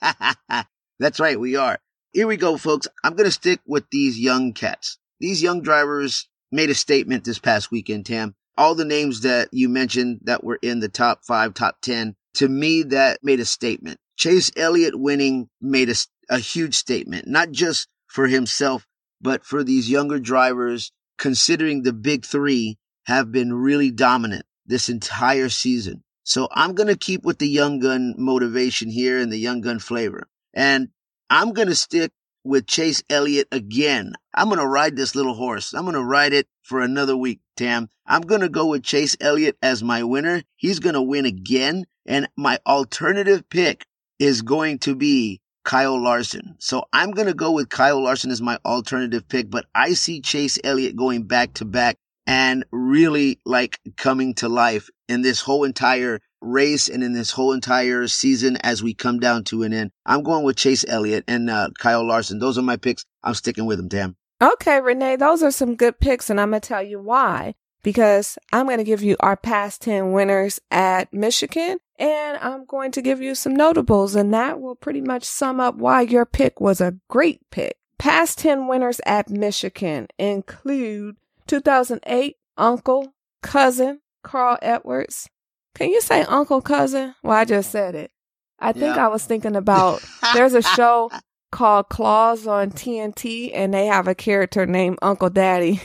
That's 0.98 1.20
right, 1.20 1.38
we 1.38 1.56
are. 1.56 1.78
Here 2.12 2.26
we 2.26 2.36
go, 2.36 2.56
folks. 2.56 2.88
I'm 3.04 3.14
going 3.14 3.26
to 3.26 3.32
stick 3.32 3.60
with 3.66 3.84
these 3.90 4.18
young 4.18 4.52
cats. 4.52 4.98
These 5.20 5.42
young 5.42 5.62
drivers 5.62 6.28
made 6.50 6.70
a 6.70 6.74
statement 6.74 7.24
this 7.24 7.38
past 7.38 7.70
weekend, 7.70 8.06
Tam 8.06 8.34
all 8.58 8.74
the 8.74 8.84
names 8.84 9.20
that 9.20 9.48
you 9.52 9.68
mentioned 9.68 10.18
that 10.24 10.42
were 10.42 10.58
in 10.60 10.80
the 10.80 10.88
top 10.88 11.24
five, 11.24 11.54
top 11.54 11.76
10, 11.80 12.16
to 12.34 12.48
me, 12.48 12.82
that 12.82 13.20
made 13.22 13.38
a 13.38 13.44
statement. 13.44 13.98
Chase 14.16 14.50
Elliott 14.56 14.98
winning 14.98 15.48
made 15.60 15.88
a, 15.88 15.94
a 16.28 16.40
huge 16.40 16.74
statement, 16.74 17.28
not 17.28 17.52
just 17.52 17.86
for 18.08 18.26
himself, 18.26 18.84
but 19.20 19.44
for 19.44 19.62
these 19.62 19.88
younger 19.88 20.18
drivers, 20.18 20.90
considering 21.18 21.82
the 21.82 21.92
big 21.92 22.26
three 22.26 22.78
have 23.06 23.30
been 23.30 23.54
really 23.54 23.92
dominant 23.92 24.44
this 24.66 24.88
entire 24.88 25.48
season. 25.48 26.02
So 26.28 26.46
I'm 26.52 26.74
going 26.74 26.88
to 26.88 26.96
keep 26.96 27.24
with 27.24 27.38
the 27.38 27.48
young 27.48 27.78
gun 27.78 28.14
motivation 28.18 28.90
here 28.90 29.18
and 29.18 29.32
the 29.32 29.38
young 29.38 29.62
gun 29.62 29.78
flavor. 29.78 30.28
And 30.52 30.88
I'm 31.30 31.54
going 31.54 31.68
to 31.68 31.74
stick 31.74 32.12
with 32.44 32.66
Chase 32.66 33.02
Elliott 33.08 33.48
again. 33.50 34.12
I'm 34.34 34.48
going 34.48 34.60
to 34.60 34.66
ride 34.66 34.94
this 34.94 35.14
little 35.14 35.32
horse. 35.32 35.72
I'm 35.72 35.84
going 35.84 35.94
to 35.94 36.04
ride 36.04 36.34
it 36.34 36.46
for 36.62 36.82
another 36.82 37.16
week, 37.16 37.40
Tam. 37.56 37.88
I'm 38.04 38.20
going 38.20 38.42
to 38.42 38.50
go 38.50 38.66
with 38.66 38.82
Chase 38.82 39.16
Elliott 39.22 39.56
as 39.62 39.82
my 39.82 40.02
winner. 40.02 40.42
He's 40.56 40.80
going 40.80 40.96
to 40.96 41.00
win 41.00 41.24
again. 41.24 41.86
And 42.04 42.28
my 42.36 42.58
alternative 42.66 43.48
pick 43.48 43.86
is 44.18 44.42
going 44.42 44.80
to 44.80 44.94
be 44.94 45.40
Kyle 45.64 45.98
Larson. 45.98 46.56
So 46.58 46.84
I'm 46.92 47.12
going 47.12 47.28
to 47.28 47.34
go 47.34 47.52
with 47.52 47.70
Kyle 47.70 48.02
Larson 48.02 48.30
as 48.30 48.42
my 48.42 48.58
alternative 48.66 49.26
pick, 49.30 49.50
but 49.50 49.64
I 49.74 49.94
see 49.94 50.20
Chase 50.20 50.58
Elliott 50.62 50.94
going 50.94 51.22
back 51.22 51.54
to 51.54 51.64
back 51.64 51.96
and 52.28 52.62
really 52.70 53.40
like 53.46 53.80
coming 53.96 54.34
to 54.34 54.48
life 54.50 54.90
in 55.08 55.22
this 55.22 55.40
whole 55.40 55.64
entire 55.64 56.20
race 56.42 56.88
and 56.88 57.02
in 57.02 57.14
this 57.14 57.30
whole 57.30 57.52
entire 57.54 58.06
season 58.06 58.58
as 58.58 58.82
we 58.82 58.92
come 58.92 59.18
down 59.18 59.42
to 59.42 59.62
an 59.62 59.72
end. 59.72 59.90
I'm 60.04 60.22
going 60.22 60.44
with 60.44 60.56
Chase 60.56 60.84
Elliott 60.86 61.24
and 61.26 61.48
uh, 61.48 61.70
Kyle 61.78 62.06
Larson. 62.06 62.38
Those 62.38 62.58
are 62.58 62.62
my 62.62 62.76
picks. 62.76 63.04
I'm 63.24 63.34
sticking 63.34 63.64
with 63.64 63.78
them, 63.78 63.88
Tam. 63.88 64.14
Okay, 64.40 64.80
Renee, 64.80 65.16
those 65.16 65.42
are 65.42 65.50
some 65.50 65.74
good 65.74 65.98
picks, 65.98 66.30
and 66.30 66.40
I'm 66.40 66.50
going 66.50 66.60
to 66.60 66.68
tell 66.68 66.82
you 66.82 67.00
why. 67.00 67.54
Because 67.82 68.38
I'm 68.52 68.66
going 68.66 68.78
to 68.78 68.84
give 68.84 69.02
you 69.02 69.16
our 69.20 69.36
past 69.36 69.82
10 69.82 70.12
winners 70.12 70.60
at 70.70 71.12
Michigan, 71.12 71.78
and 71.98 72.36
I'm 72.38 72.66
going 72.66 72.92
to 72.92 73.02
give 73.02 73.22
you 73.22 73.34
some 73.34 73.56
notables, 73.56 74.14
and 74.14 74.34
that 74.34 74.60
will 74.60 74.74
pretty 74.74 75.00
much 75.00 75.24
sum 75.24 75.60
up 75.60 75.76
why 75.76 76.02
your 76.02 76.26
pick 76.26 76.60
was 76.60 76.80
a 76.80 76.96
great 77.08 77.40
pick. 77.50 77.76
Past 77.98 78.38
10 78.38 78.68
winners 78.68 79.00
at 79.06 79.30
Michigan 79.30 80.08
include 80.18 81.16
2008 81.48 82.36
Uncle, 82.56 83.14
Cousin, 83.42 84.00
Carl 84.22 84.58
Edwards, 84.62 85.28
can 85.74 85.90
you 85.90 86.00
say 86.00 86.22
uncle 86.22 86.60
cousin? 86.60 87.14
Well, 87.22 87.36
I 87.36 87.44
just 87.44 87.70
said 87.70 87.94
it. 87.94 88.10
I 88.58 88.72
think 88.72 88.96
I 88.96 89.06
was 89.06 89.24
thinking 89.24 89.54
about 89.54 90.04
there's 90.34 90.54
a 90.54 90.62
show 90.62 91.10
called 91.52 91.88
Claws 91.88 92.48
on 92.48 92.72
TNT 92.72 93.52
and 93.54 93.72
they 93.72 93.86
have 93.86 94.08
a 94.08 94.14
character 94.14 94.66
named 94.66 94.98
Uncle 95.00 95.30
Daddy. 95.30 95.80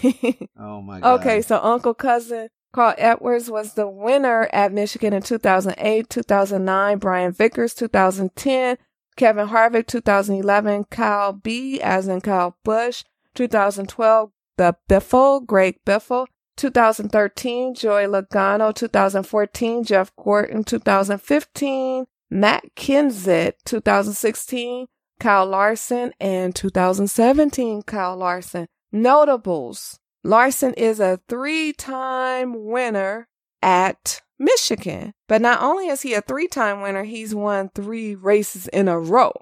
oh 0.59 0.81
my 0.81 0.99
god. 0.99 1.19
Okay, 1.19 1.43
so 1.43 1.59
Uncle 1.61 1.93
Cousin 1.93 2.49
Carl 2.73 2.95
Edwards 2.97 3.51
was 3.51 3.75
the 3.75 3.87
winner 3.87 4.49
at 4.51 4.73
Michigan 4.73 5.13
in 5.13 5.21
2008, 5.21 6.09
2009, 6.09 6.97
Brian 6.97 7.31
Vickers 7.31 7.75
2010, 7.75 8.77
Kevin 9.15 9.49
Harvick 9.49 9.85
2011, 9.85 10.85
Kyle 10.85 11.33
B 11.33 11.79
as 11.79 12.07
in 12.07 12.19
Kyle 12.19 12.57
Busch 12.63 13.03
2012, 13.35 14.31
the 14.57 14.75
Biffle, 14.89 15.45
Greg 15.45 15.77
Biffle 15.85 16.27
2013, 16.57 17.73
Joey 17.75 18.03
Logano, 18.03 18.73
2014, 18.73 19.83
Jeff 19.83 20.15
Gordon, 20.15 20.63
2015, 20.63 22.05
Matt 22.29 22.63
Kenseth, 22.75 23.53
2016, 23.65 24.87
Kyle 25.19 25.45
Larson, 25.45 26.13
and 26.19 26.55
2017, 26.55 27.83
Kyle 27.83 28.17
Larson. 28.17 28.67
Notables. 28.91 29.99
Larson 30.23 30.73
is 30.75 30.99
a 30.99 31.19
three 31.27 31.73
time 31.73 32.65
winner 32.65 33.27
at 33.61 34.21
Michigan. 34.37 35.13
But 35.27 35.41
not 35.41 35.61
only 35.61 35.87
is 35.87 36.01
he 36.01 36.13
a 36.13 36.21
three 36.21 36.47
time 36.47 36.81
winner, 36.81 37.03
he's 37.03 37.33
won 37.33 37.69
three 37.69 38.15
races 38.15 38.67
in 38.67 38.87
a 38.87 38.99
row. 38.99 39.33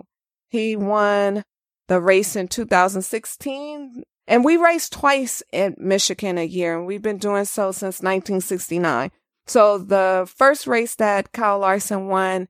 He 0.47 0.75
won 0.75 1.43
the 1.87 1.99
race 1.99 2.35
in 2.35 2.47
2016, 2.47 4.03
and 4.31 4.45
we 4.45 4.55
race 4.55 4.87
twice 4.87 5.43
in 5.51 5.75
Michigan 5.77 6.37
a 6.37 6.45
year, 6.45 6.77
and 6.77 6.87
we've 6.87 7.01
been 7.01 7.17
doing 7.17 7.43
so 7.43 7.73
since 7.73 7.99
1969. 7.99 9.11
So 9.45 9.77
the 9.77 10.25
first 10.33 10.67
race 10.67 10.95
that 10.95 11.33
Kyle 11.33 11.59
Larson 11.59 12.07
won 12.07 12.47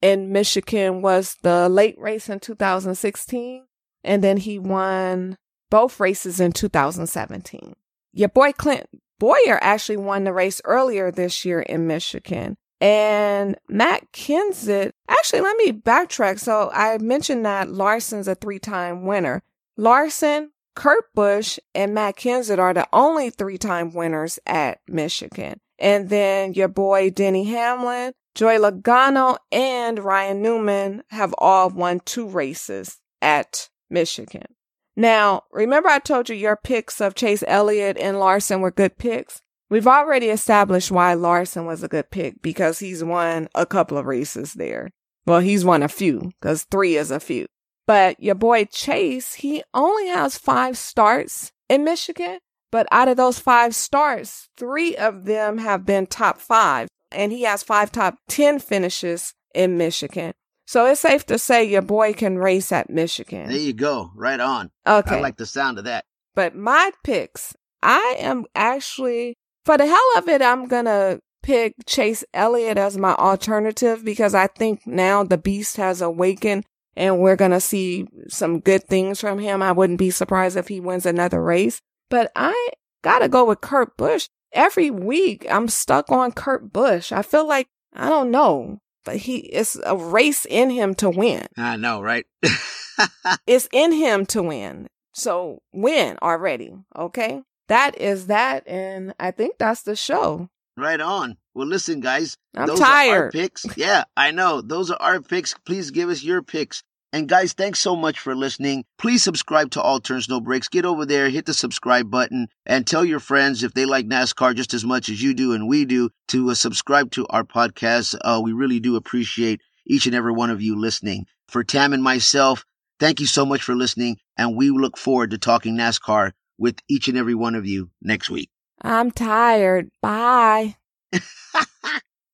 in 0.00 0.32
Michigan 0.32 1.02
was 1.02 1.36
the 1.42 1.68
late 1.68 1.98
race 1.98 2.30
in 2.30 2.40
2016, 2.40 3.66
and 4.02 4.24
then 4.24 4.38
he 4.38 4.58
won 4.58 5.36
both 5.68 6.00
races 6.00 6.40
in 6.40 6.52
2017. 6.52 7.74
Your 8.14 8.30
boy 8.30 8.52
Clint 8.52 8.88
Bowyer 9.18 9.58
actually 9.60 9.98
won 9.98 10.24
the 10.24 10.32
race 10.32 10.62
earlier 10.64 11.10
this 11.10 11.44
year 11.44 11.60
in 11.60 11.86
Michigan. 11.86 12.56
And 12.80 13.58
Matt 13.68 14.12
Kenseth, 14.12 14.92
actually, 15.10 15.42
let 15.42 15.58
me 15.58 15.72
backtrack. 15.72 16.38
So 16.38 16.70
I 16.72 16.96
mentioned 16.96 17.44
that 17.44 17.70
Larson's 17.70 18.28
a 18.28 18.34
three 18.34 18.58
time 18.58 19.04
winner. 19.04 19.42
Larson, 19.76 20.52
Kurt 20.78 21.12
Busch, 21.12 21.58
and 21.74 21.92
Matt 21.92 22.16
Kenseth 22.16 22.60
are 22.60 22.72
the 22.72 22.86
only 22.92 23.30
three 23.30 23.58
time 23.58 23.92
winners 23.92 24.38
at 24.46 24.78
Michigan. 24.86 25.58
And 25.76 26.08
then 26.08 26.54
your 26.54 26.68
boy 26.68 27.10
Denny 27.10 27.46
Hamlin, 27.46 28.12
Joey 28.36 28.58
Logano, 28.58 29.38
and 29.50 29.98
Ryan 29.98 30.40
Newman 30.40 31.02
have 31.10 31.34
all 31.38 31.68
won 31.70 31.98
two 32.04 32.28
races 32.28 33.00
at 33.20 33.70
Michigan. 33.90 34.54
Now, 34.94 35.42
remember 35.50 35.88
I 35.88 35.98
told 35.98 36.28
you 36.28 36.36
your 36.36 36.56
picks 36.56 37.00
of 37.00 37.16
Chase 37.16 37.42
Elliott 37.48 37.96
and 37.98 38.20
Larson 38.20 38.60
were 38.60 38.70
good 38.70 38.98
picks? 38.98 39.42
We've 39.68 39.88
already 39.88 40.28
established 40.28 40.92
why 40.92 41.14
Larson 41.14 41.66
was 41.66 41.82
a 41.82 41.88
good 41.88 42.12
pick 42.12 42.40
because 42.40 42.78
he's 42.78 43.02
won 43.02 43.48
a 43.52 43.66
couple 43.66 43.98
of 43.98 44.06
races 44.06 44.54
there. 44.54 44.90
Well, 45.26 45.40
he's 45.40 45.64
won 45.64 45.82
a 45.82 45.88
few 45.88 46.30
because 46.40 46.62
three 46.70 46.96
is 46.96 47.10
a 47.10 47.18
few. 47.18 47.48
But 47.88 48.22
your 48.22 48.34
boy 48.34 48.66
Chase, 48.66 49.34
he 49.34 49.62
only 49.72 50.08
has 50.08 50.36
five 50.36 50.76
starts 50.76 51.52
in 51.70 51.84
Michigan. 51.84 52.38
But 52.70 52.86
out 52.92 53.08
of 53.08 53.16
those 53.16 53.38
five 53.38 53.74
starts, 53.74 54.50
three 54.58 54.94
of 54.94 55.24
them 55.24 55.56
have 55.56 55.86
been 55.86 56.06
top 56.06 56.38
five. 56.38 56.88
And 57.10 57.32
he 57.32 57.44
has 57.44 57.62
five 57.62 57.90
top 57.90 58.18
10 58.28 58.58
finishes 58.58 59.32
in 59.54 59.78
Michigan. 59.78 60.34
So 60.66 60.84
it's 60.84 61.00
safe 61.00 61.24
to 61.26 61.38
say 61.38 61.64
your 61.64 61.80
boy 61.80 62.12
can 62.12 62.36
race 62.36 62.72
at 62.72 62.90
Michigan. 62.90 63.48
There 63.48 63.56
you 63.56 63.72
go. 63.72 64.10
Right 64.14 64.38
on. 64.38 64.70
Okay. 64.86 65.16
I 65.16 65.20
like 65.20 65.38
the 65.38 65.46
sound 65.46 65.78
of 65.78 65.84
that. 65.84 66.04
But 66.34 66.54
my 66.54 66.90
picks, 67.02 67.56
I 67.82 68.16
am 68.18 68.44
actually 68.54 69.34
for 69.64 69.78
the 69.78 69.86
hell 69.86 70.18
of 70.18 70.28
it, 70.28 70.40
I'm 70.40 70.66
gonna 70.66 71.20
pick 71.42 71.74
Chase 71.86 72.24
Elliott 72.34 72.76
as 72.76 72.98
my 72.98 73.14
alternative 73.14 74.04
because 74.04 74.34
I 74.34 74.46
think 74.46 74.86
now 74.86 75.24
the 75.24 75.38
beast 75.38 75.78
has 75.78 76.02
awakened 76.02 76.64
and 76.98 77.20
we're 77.20 77.36
gonna 77.36 77.60
see 77.60 78.06
some 78.28 78.60
good 78.60 78.84
things 78.84 79.20
from 79.20 79.38
him. 79.38 79.62
I 79.62 79.72
wouldn't 79.72 79.98
be 79.98 80.10
surprised 80.10 80.56
if 80.56 80.68
he 80.68 80.80
wins 80.80 81.06
another 81.06 81.42
race. 81.42 81.80
But 82.10 82.30
I 82.34 82.70
gotta 83.02 83.28
go 83.28 83.44
with 83.44 83.60
Kurt 83.60 83.96
Busch. 83.96 84.28
Every 84.52 84.90
week 84.90 85.46
I'm 85.48 85.68
stuck 85.68 86.10
on 86.10 86.32
Kurt 86.32 86.72
Busch. 86.72 87.12
I 87.12 87.22
feel 87.22 87.46
like 87.46 87.68
I 87.94 88.08
don't 88.08 88.30
know, 88.30 88.80
but 89.04 89.16
he 89.16 89.38
it's 89.38 89.78
a 89.86 89.96
race 89.96 90.44
in 90.44 90.70
him 90.70 90.94
to 90.96 91.08
win. 91.08 91.46
I 91.56 91.76
know, 91.76 92.02
right? 92.02 92.26
it's 93.46 93.68
in 93.72 93.92
him 93.92 94.26
to 94.26 94.42
win. 94.42 94.88
So 95.14 95.62
win 95.72 96.18
already, 96.20 96.74
okay? 96.96 97.42
that 97.68 97.98
is 98.00 98.26
that. 98.26 98.66
And 98.66 99.14
I 99.20 99.30
think 99.30 99.56
that's 99.58 99.82
the 99.82 99.96
show. 99.96 100.48
Right 100.76 101.00
on. 101.00 101.36
Well, 101.54 101.66
listen, 101.66 102.00
guys. 102.00 102.36
I'm 102.56 102.68
those 102.68 102.78
tired. 102.78 103.16
Are 103.18 103.24
our 103.24 103.30
picks. 103.30 103.66
Yeah, 103.76 104.04
I 104.16 104.30
know. 104.30 104.60
Those 104.60 104.90
are 104.90 105.00
our 105.00 105.20
picks. 105.20 105.54
Please 105.66 105.90
give 105.90 106.08
us 106.08 106.22
your 106.22 106.42
picks. 106.42 106.82
And 107.12 107.26
guys, 107.26 107.54
thanks 107.54 107.80
so 107.80 107.96
much 107.96 108.18
for 108.18 108.36
listening. 108.36 108.84
Please 108.98 109.22
subscribe 109.22 109.70
to 109.70 109.80
All 109.80 109.98
Turns 109.98 110.28
No 110.28 110.40
Brakes. 110.40 110.68
Get 110.68 110.84
over 110.84 111.06
there, 111.06 111.30
hit 111.30 111.46
the 111.46 111.54
subscribe 111.54 112.10
button, 112.10 112.48
and 112.66 112.86
tell 112.86 113.04
your 113.04 113.20
friends 113.20 113.62
if 113.62 113.72
they 113.72 113.86
like 113.86 114.06
NASCAR 114.06 114.54
just 114.54 114.74
as 114.74 114.84
much 114.84 115.08
as 115.08 115.22
you 115.22 115.32
do 115.32 115.54
and 115.54 115.66
we 115.66 115.86
do 115.86 116.10
to 116.28 116.50
uh, 116.50 116.54
subscribe 116.54 117.10
to 117.12 117.26
our 117.28 117.44
podcast. 117.44 118.14
Uh, 118.22 118.40
we 118.44 118.52
really 118.52 118.78
do 118.78 118.96
appreciate 118.96 119.62
each 119.86 120.04
and 120.04 120.14
every 120.14 120.32
one 120.32 120.50
of 120.50 120.60
you 120.60 120.78
listening. 120.78 121.24
For 121.48 121.64
Tam 121.64 121.94
and 121.94 122.02
myself, 122.02 122.66
thank 123.00 123.20
you 123.20 123.26
so 123.26 123.46
much 123.46 123.62
for 123.62 123.74
listening, 123.74 124.18
and 124.36 124.54
we 124.54 124.68
look 124.68 124.98
forward 124.98 125.30
to 125.30 125.38
talking 125.38 125.76
NASCAR 125.78 126.32
with 126.58 126.76
each 126.90 127.08
and 127.08 127.16
every 127.16 127.34
one 127.34 127.54
of 127.54 127.66
you 127.66 127.90
next 128.02 128.28
week. 128.28 128.50
I'm 128.82 129.10
tired. 129.12 129.88
Bye. 130.02 130.76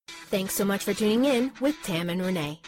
Thanks 0.09 0.55
so 0.55 0.65
much 0.65 0.83
for 0.83 0.93
tuning 0.93 1.27
in 1.27 1.53
with 1.61 1.81
Tam 1.85 2.11
and 2.11 2.21
Renee. 2.21 2.61